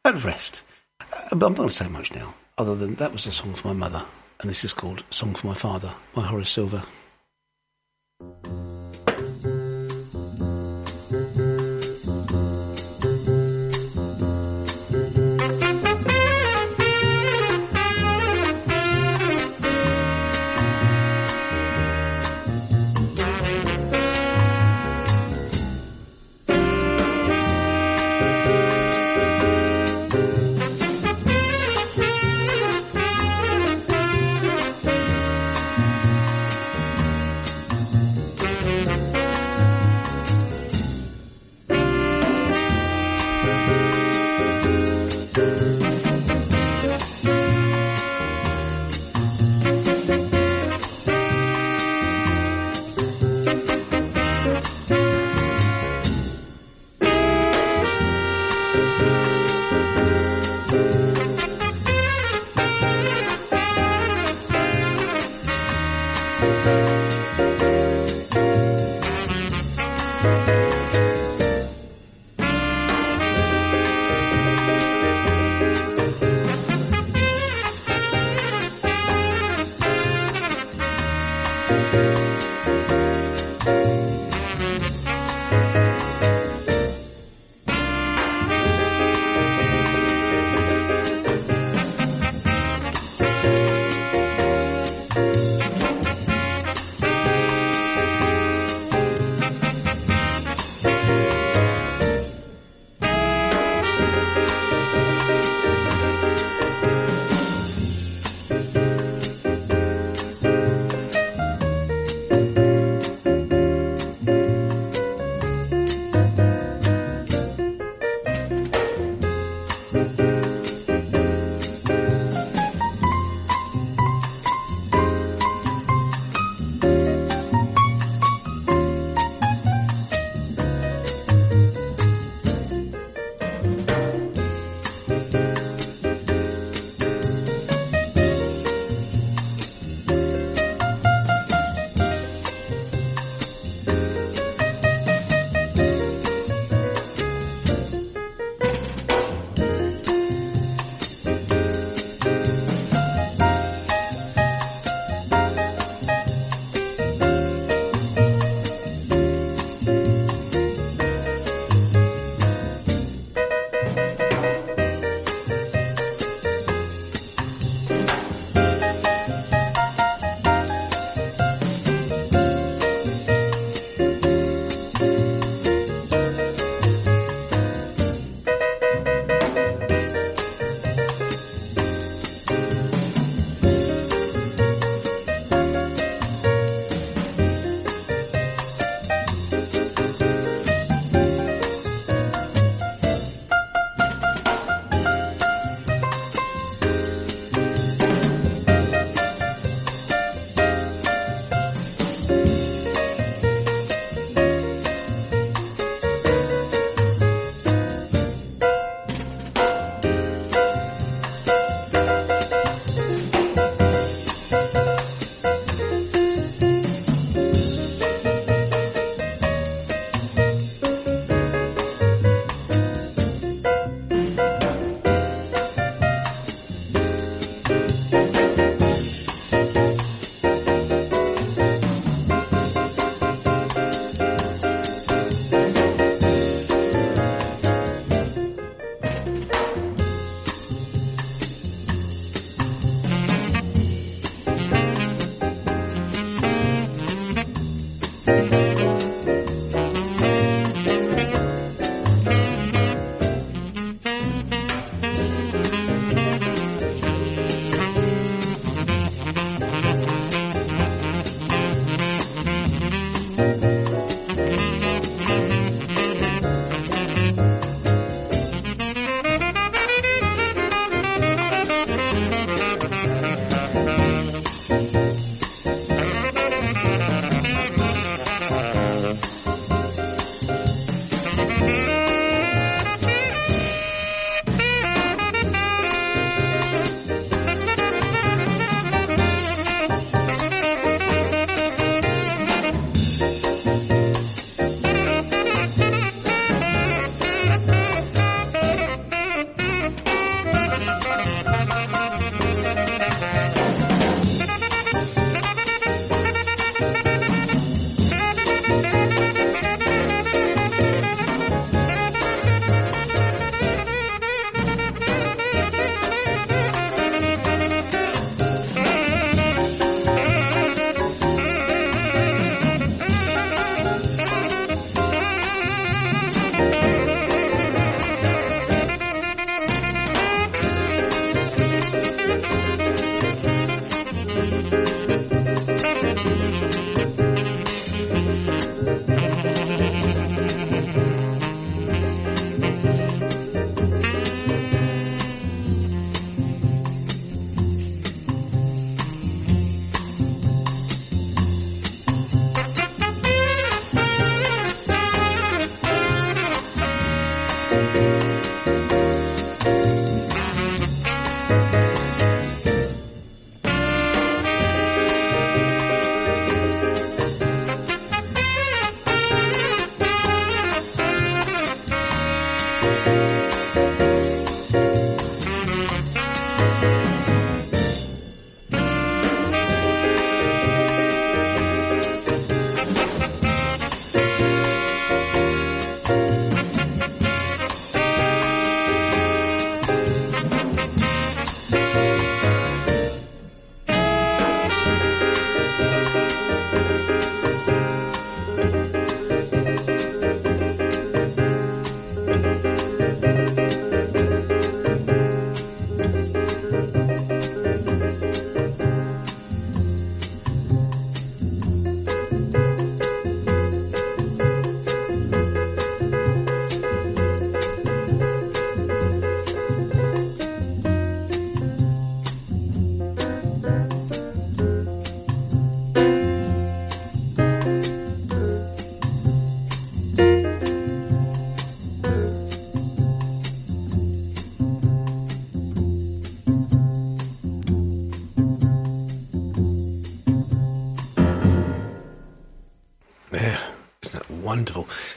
[0.04, 0.62] at rest.
[1.00, 3.54] Uh, but I'm not going to say much now, other than that was a song
[3.56, 4.06] for my mother.
[4.40, 6.84] And this is called Song for My Father by Horace Silver.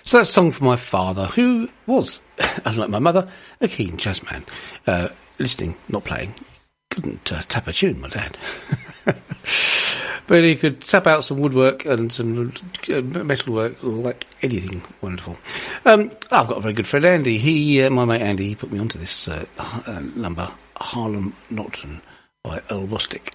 [0.08, 2.22] So that's a song from my father, who was,
[2.64, 3.28] unlike my mother,
[3.60, 4.42] a keen jazz man.
[4.86, 5.08] Uh,
[5.38, 6.34] listening, not playing.
[6.88, 8.38] Couldn't uh, tap a tune, my dad.
[10.26, 12.54] but he could tap out some woodwork and some
[12.88, 15.36] uh, metalwork, like anything wonderful.
[15.84, 17.36] Um, I've got a very good friend, Andy.
[17.36, 22.00] He, uh, my mate Andy, he put me onto this uh, uh, number, Harlem Nocturne
[22.42, 23.34] by Earl Bostic.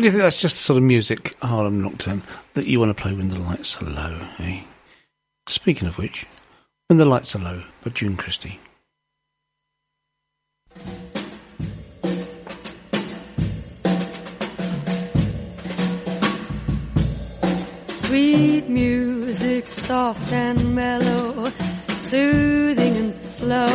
[0.00, 2.22] Don't you think that's just the sort of music, Harlem Nocturne,
[2.54, 4.62] that you want to play when the lights are low, eh?
[5.46, 6.24] Speaking of which,
[6.86, 8.58] When the Lights Are Low by June Christy.
[17.88, 21.52] Sweet music, soft and mellow,
[21.88, 23.68] soothing and slow.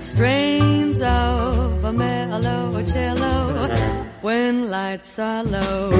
[0.00, 5.90] Strains of a mellow cello when lights are low.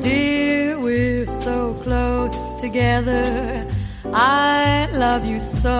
[0.00, 3.66] Dear, we're so close together.
[4.12, 5.78] I love you so.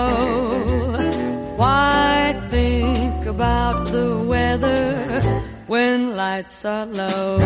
[1.56, 5.20] Why think about the weather
[5.66, 7.38] when lights are low?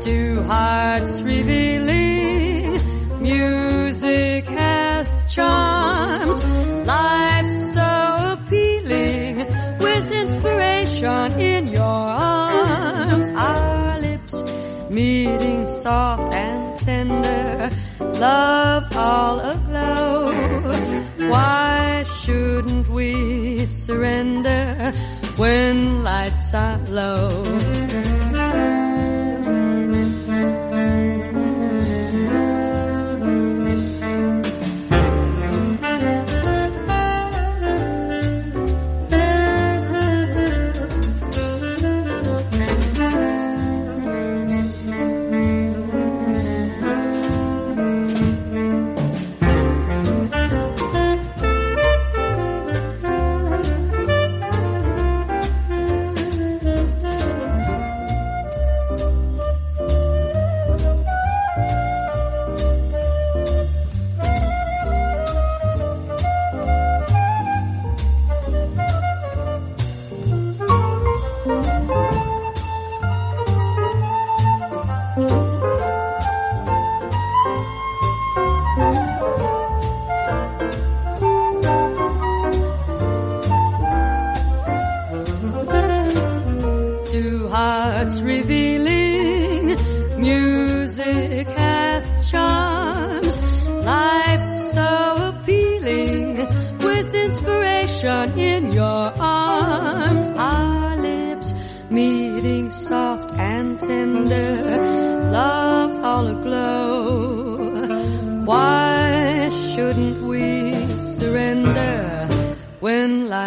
[0.00, 2.80] Two hearts revealing,
[3.20, 6.44] music hath charms,
[6.86, 7.71] life's
[11.02, 13.28] in your arms.
[13.30, 14.44] Our lips
[14.88, 20.32] meeting soft and tender, love's all aglow.
[21.28, 24.92] Why shouldn't we surrender
[25.36, 28.81] when lights are low?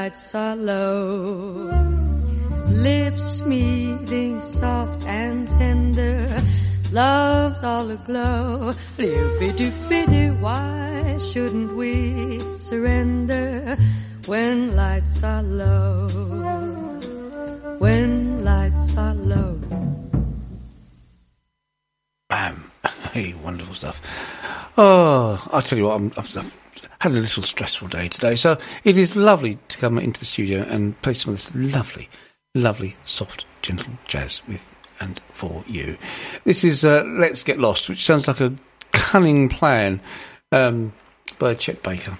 [0.05, 1.73] Lights are low?
[2.67, 6.29] Lips meeting soft and tender,
[6.91, 8.75] love's all aglow.
[8.99, 13.77] Loopy doopy doo, why shouldn't we surrender
[14.27, 16.07] when lights are low?
[17.79, 19.59] When lights are low.
[22.29, 22.71] Bam.
[23.15, 24.01] Hey, wonderful stuff.
[24.77, 26.51] Oh, I'll tell you what, I'm, I've, I've
[26.99, 30.63] had a little stressful day today, so it is lovely to come into the studio
[30.63, 32.09] and play some of this lovely,
[32.53, 34.61] lovely, soft, gentle jazz with
[34.99, 35.97] and for you.
[36.45, 38.55] This is uh, Let's Get Lost, which sounds like a
[38.91, 40.01] cunning plan
[40.51, 40.93] um,
[41.37, 42.17] by Chet Baker.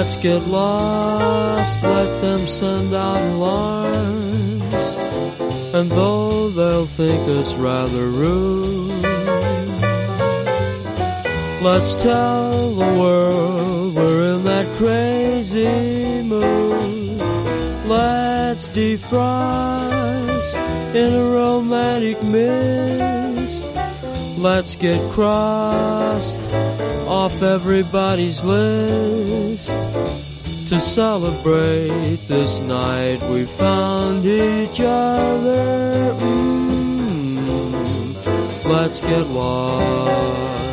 [0.00, 4.62] Let's get lost, let them send out alarms.
[5.74, 9.02] And though they'll think us rather rude,
[11.62, 17.18] let's tell the world we're in that crazy mood.
[17.88, 20.54] Let's defrost
[20.94, 23.66] in a romantic mist.
[24.38, 26.38] Let's get crossed
[27.08, 29.77] off everybody's list.
[30.68, 36.12] To celebrate this night we found each other.
[36.20, 37.34] Mm,
[38.66, 40.67] let's get lost.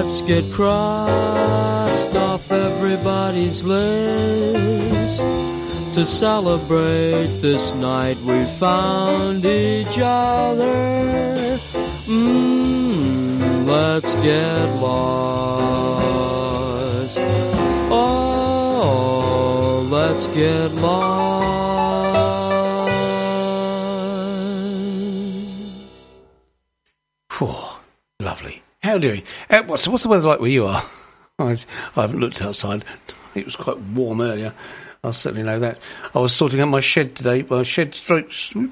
[0.00, 5.18] Let's get crossed off everybody's list.
[5.94, 11.58] To celebrate this night we found each other.
[12.06, 15.98] Mm, let's get lost.
[17.90, 21.27] Oh, let's get lost.
[29.50, 30.84] Uh, what's, what's the weather like where you are?
[31.38, 31.58] I,
[31.96, 32.84] I haven't looked outside.
[33.34, 34.54] It was quite warm earlier.
[35.04, 35.78] I certainly know that.
[36.14, 38.30] I was sorting out my shed today, my shed stroke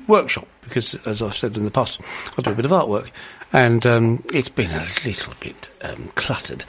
[0.09, 2.01] workshop, because as I've said in the past,
[2.37, 3.11] I do a bit of artwork,
[3.53, 6.65] and um, it's been a little bit um, cluttered.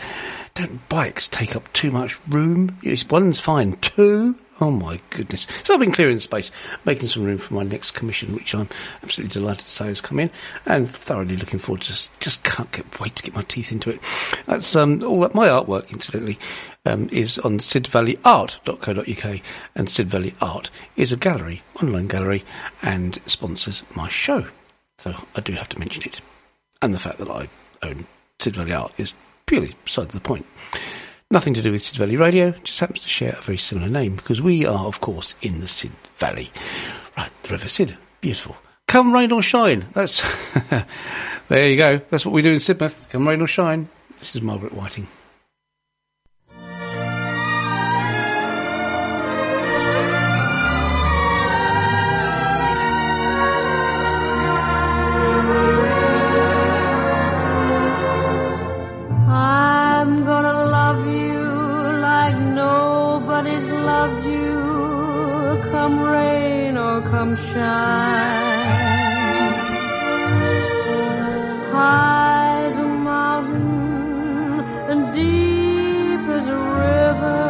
[0.53, 2.77] Don't bikes take up too much room?
[2.83, 3.77] Yes, one's fine.
[3.77, 4.35] Two?
[4.59, 5.45] Oh my goodness.
[5.63, 6.49] So I've been clearing space,
[6.83, 8.67] making some room for my next commission, which I'm
[9.03, 10.31] absolutely delighted to say has come in,
[10.65, 11.87] and thoroughly looking forward to.
[11.89, 13.99] Just, just can't get wait to get my teeth into it.
[14.47, 16.39] That's um, all that my artwork, incidentally,
[16.85, 19.41] um, is on sidvalleyart.co.uk,
[19.75, 22.43] and Sid Valley Art is a gallery, online gallery,
[22.81, 24.47] and sponsors my show.
[24.97, 26.19] So I do have to mention it,
[26.81, 27.47] and the fact that I
[27.83, 28.07] own
[28.39, 29.13] Sid Valley Art is
[29.45, 30.47] purely beside the point.
[31.29, 34.15] Nothing to do with Sid Valley Radio, just happens to share a very similar name
[34.15, 36.53] because we are, of course, in the Sid Valley.
[37.17, 37.97] Right, the River Sid.
[38.21, 38.55] Beautiful.
[38.87, 39.87] Come rain or shine.
[39.93, 40.23] That's,
[41.49, 41.99] there you go.
[42.09, 43.09] That's what we do in Sidmouth.
[43.09, 43.89] Come rain or shine.
[44.19, 45.09] This is Margaret Whiting.
[67.17, 68.75] Come shine.
[71.73, 74.59] High as a mountain
[74.91, 77.41] and deep as a river.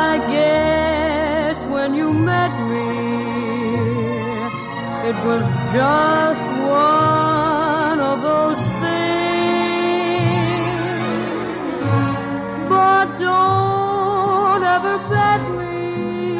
[0.00, 2.88] I guess when you met me,
[5.10, 5.44] it was
[5.76, 7.13] just one
[13.04, 16.38] Don't ever bet me,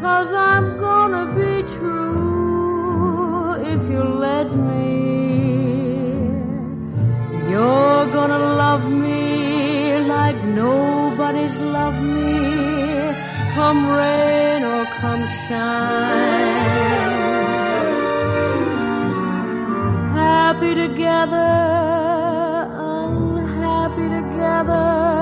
[0.00, 4.82] cause I'm gonna be true if you let me.
[7.50, 13.12] You're gonna love me like nobody's loved me.
[13.54, 17.02] Come rain or come shine.
[20.14, 21.81] Happy together,
[24.62, 25.21] together,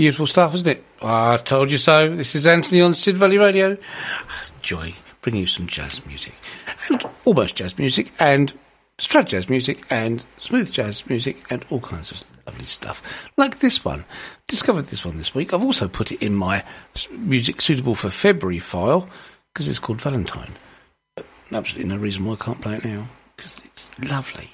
[0.00, 0.82] beautiful stuff, isn't it?
[1.02, 2.16] I told you so.
[2.16, 3.76] This is Anthony on Sid Valley Radio.
[4.62, 6.32] Joy, bringing you some jazz music.
[6.88, 8.50] And almost jazz music, and
[8.96, 13.02] straight jazz music, and smooth jazz music, and all kinds of lovely stuff.
[13.36, 14.06] Like this one.
[14.48, 15.52] Discovered this one this week.
[15.52, 16.64] I've also put it in my
[17.10, 19.06] music suitable for February file,
[19.52, 20.56] because it's called Valentine.
[21.52, 23.06] Absolutely no reason why I can't play it now,
[23.36, 24.50] because it's lovely.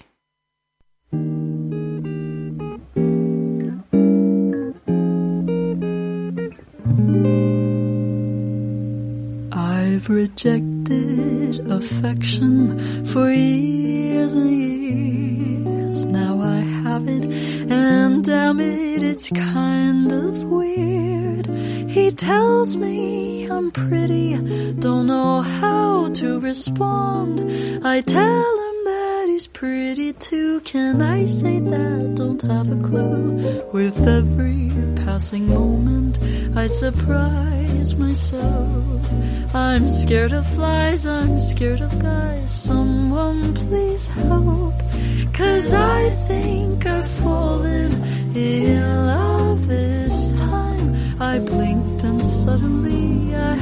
[9.96, 16.04] I've rejected affection for years and years.
[16.04, 21.46] Now I have it, and damn it, it's kind of weird.
[21.88, 24.34] He tells me I'm pretty,
[24.74, 27.40] don't know how to respond.
[27.82, 28.55] I tell
[29.56, 30.60] pretty too.
[30.60, 32.14] Can I say that?
[32.14, 33.62] Don't have a clue.
[33.72, 34.70] With every
[35.02, 36.18] passing moment,
[36.54, 39.00] I surprise myself.
[39.54, 42.50] I'm scared of flies, I'm scared of guys.
[42.70, 44.74] Someone please help.
[45.32, 47.92] Cause I think I've fallen
[48.34, 50.86] in love this time.
[51.18, 53.54] I blinked and suddenly I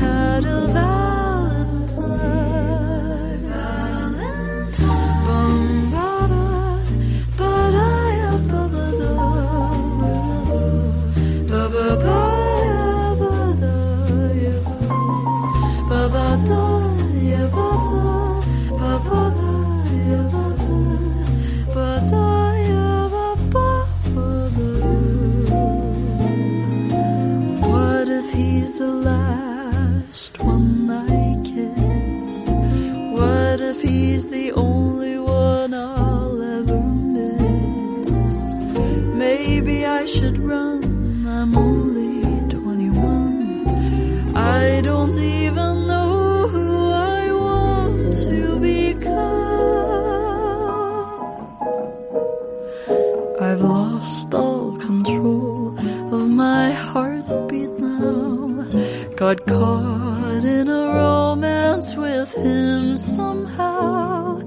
[59.35, 64.40] Got caught in a romance with him somehow.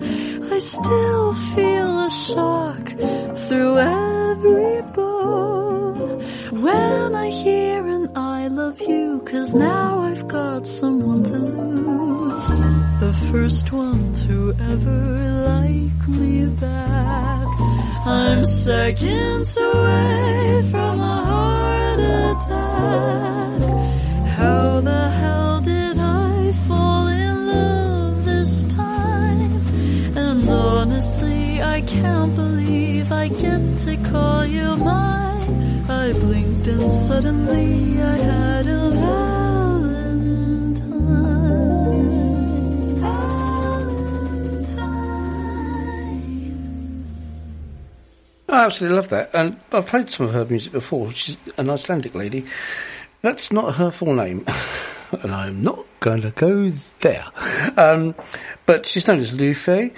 [0.50, 2.88] I still feel a shock
[3.36, 6.22] through every bone
[6.62, 12.50] when I hear an I love you, cause now I've got someone to lose.
[13.02, 15.02] The first one to ever
[15.52, 17.48] like me back.
[18.06, 23.77] I'm seconds away from a heart attack.
[31.78, 35.86] I can't believe I get to call you mine.
[35.88, 40.74] I blinked and suddenly I had a Valentine.
[48.50, 49.30] I absolutely love that.
[49.36, 51.12] And I've played some of her music before.
[51.12, 52.48] She's an Icelandic lady.
[53.22, 54.48] That's not her full name.
[55.12, 56.72] and I'm not going to go
[57.02, 57.26] there.
[57.78, 58.16] Um,
[58.66, 59.94] but she's known as Laufey,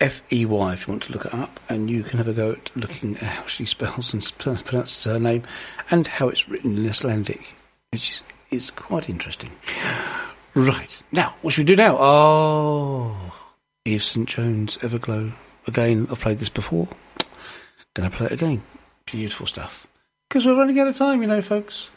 [0.00, 1.60] L-A-U-F-E-Y if you want to look it up.
[1.68, 5.18] And you can have a go at looking at how she spells and pronounces her
[5.18, 5.44] name
[5.90, 7.54] and how it's written in Icelandic,
[7.90, 9.52] which is, quite interesting.
[10.54, 10.96] Right.
[11.10, 11.96] Now, what should we do now?
[11.98, 13.32] Oh,
[13.84, 14.28] Eve St.
[14.28, 15.34] Jones Everglow.
[15.66, 16.88] Again, I've played this before.
[17.94, 18.62] Gonna play it again.
[19.06, 19.86] Beautiful stuff.
[20.28, 21.90] Because we're running out of time, you know, folks.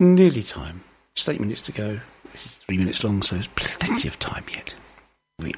[0.00, 0.82] Nearly time.
[1.14, 2.00] Just eight minutes to go.
[2.32, 4.74] This is three minutes long, so there's plenty of time yet.
[5.38, 5.54] Really.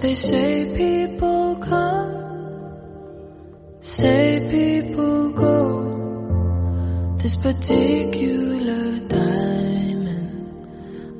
[0.00, 2.12] They say people come,
[3.80, 7.16] say people go.
[7.18, 10.64] This particular diamond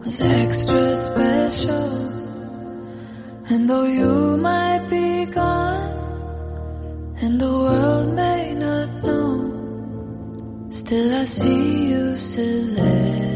[0.05, 1.91] was extra special.
[3.51, 5.97] And though you might be gone,
[7.21, 13.28] and the world may not know, still I see you celestial.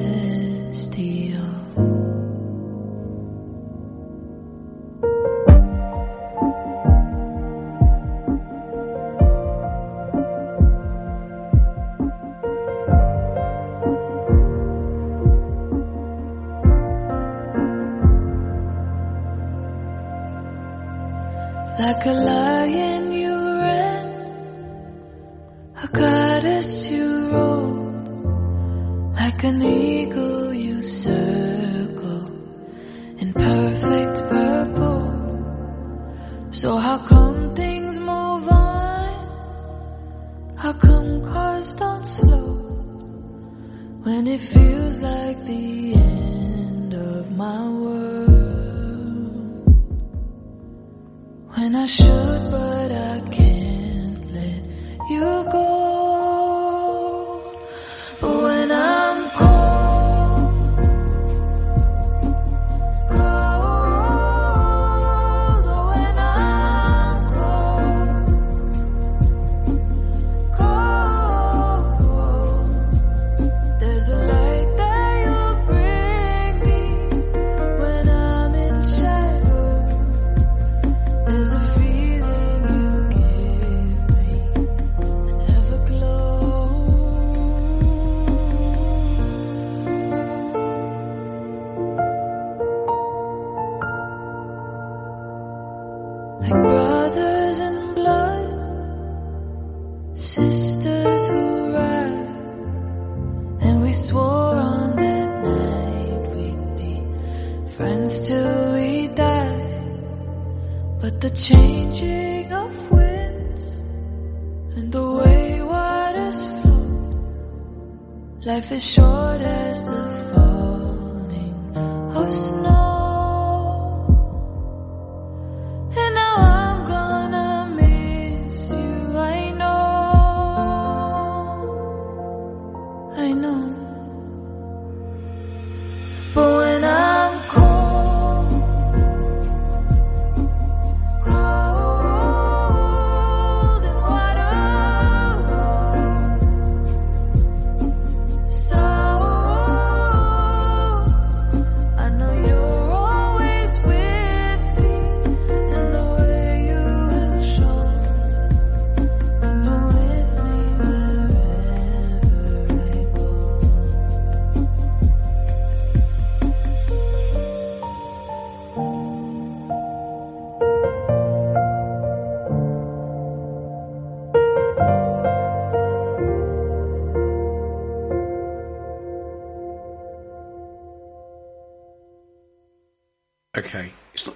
[118.63, 119.12] Life is short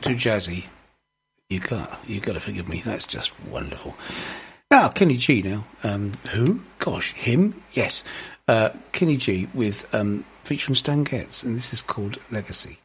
[0.07, 0.65] too jazzy,
[1.49, 2.83] you got you got to forgive me.
[2.85, 3.95] That's just wonderful.
[4.71, 5.43] Now, Kenny G.
[5.43, 6.61] Now, um, who?
[6.79, 7.63] Gosh, him?
[7.73, 8.03] Yes,
[8.49, 9.49] uh, Kenny G.
[9.55, 12.79] With um, featuring Stan Getz, and this is called Legacy.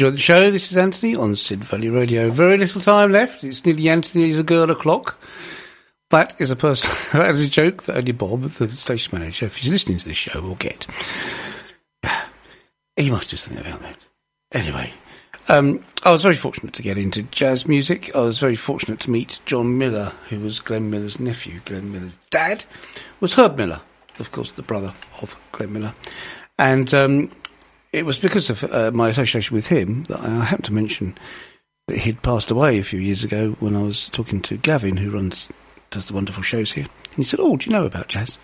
[0.00, 0.50] Enjoyed the show.
[0.50, 2.30] This is Anthony on Sid Valley Radio.
[2.30, 3.44] Very little time left.
[3.44, 5.20] It's nearly Anthony's a girl o'clock.
[6.08, 6.90] That is a person.
[7.12, 10.16] That is a joke that only Bob, the station manager, if he's listening to this
[10.16, 10.86] show, will get.
[12.96, 14.06] He must do something about that.
[14.52, 14.90] Anyway,
[15.48, 18.10] um, I was very fortunate to get into jazz music.
[18.14, 21.60] I was very fortunate to meet John Miller, who was Glenn Miller's nephew.
[21.66, 22.64] Glenn Miller's dad
[23.20, 23.82] was Herb Miller,
[24.18, 25.94] of course, the brother of Glenn Miller.
[26.58, 27.30] And um,
[27.92, 31.18] it was because of uh, my association with him that I happened to mention
[31.88, 35.10] that he'd passed away a few years ago when I was talking to Gavin, who
[35.10, 35.48] runs
[35.90, 36.86] does the wonderful shows here.
[37.06, 38.38] And he said, "Oh, do you know about jazz?"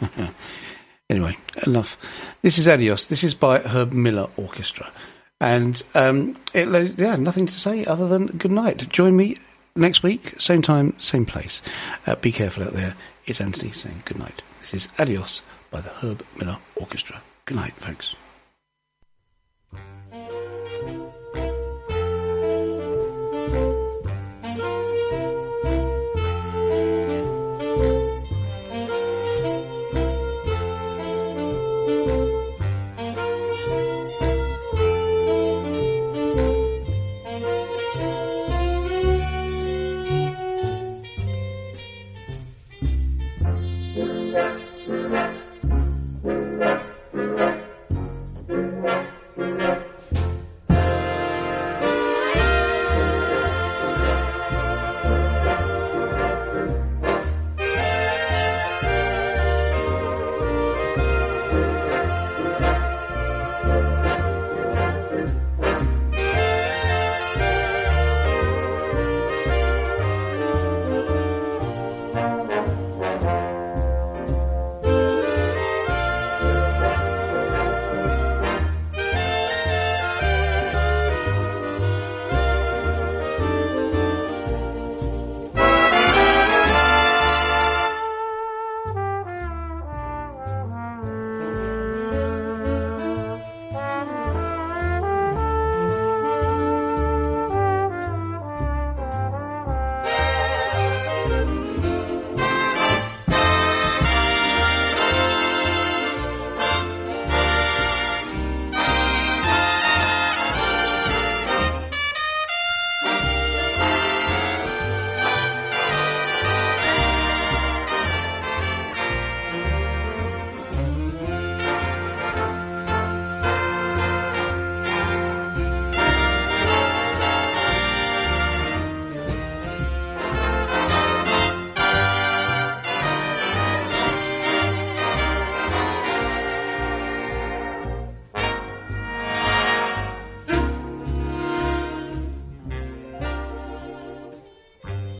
[1.10, 1.96] anyway, enough.
[2.42, 3.06] This is Adios.
[3.06, 4.92] This is by Herb Miller Orchestra,
[5.40, 8.88] and um, it, yeah, nothing to say other than good night.
[8.90, 9.38] Join me
[9.74, 11.60] next week, same time, same place.
[12.06, 12.94] Uh, be careful out there.
[13.26, 14.42] It's Anthony saying good night.
[14.60, 17.20] This is Adios by the Herb Miller Orchestra.
[17.46, 18.14] Good night, folks.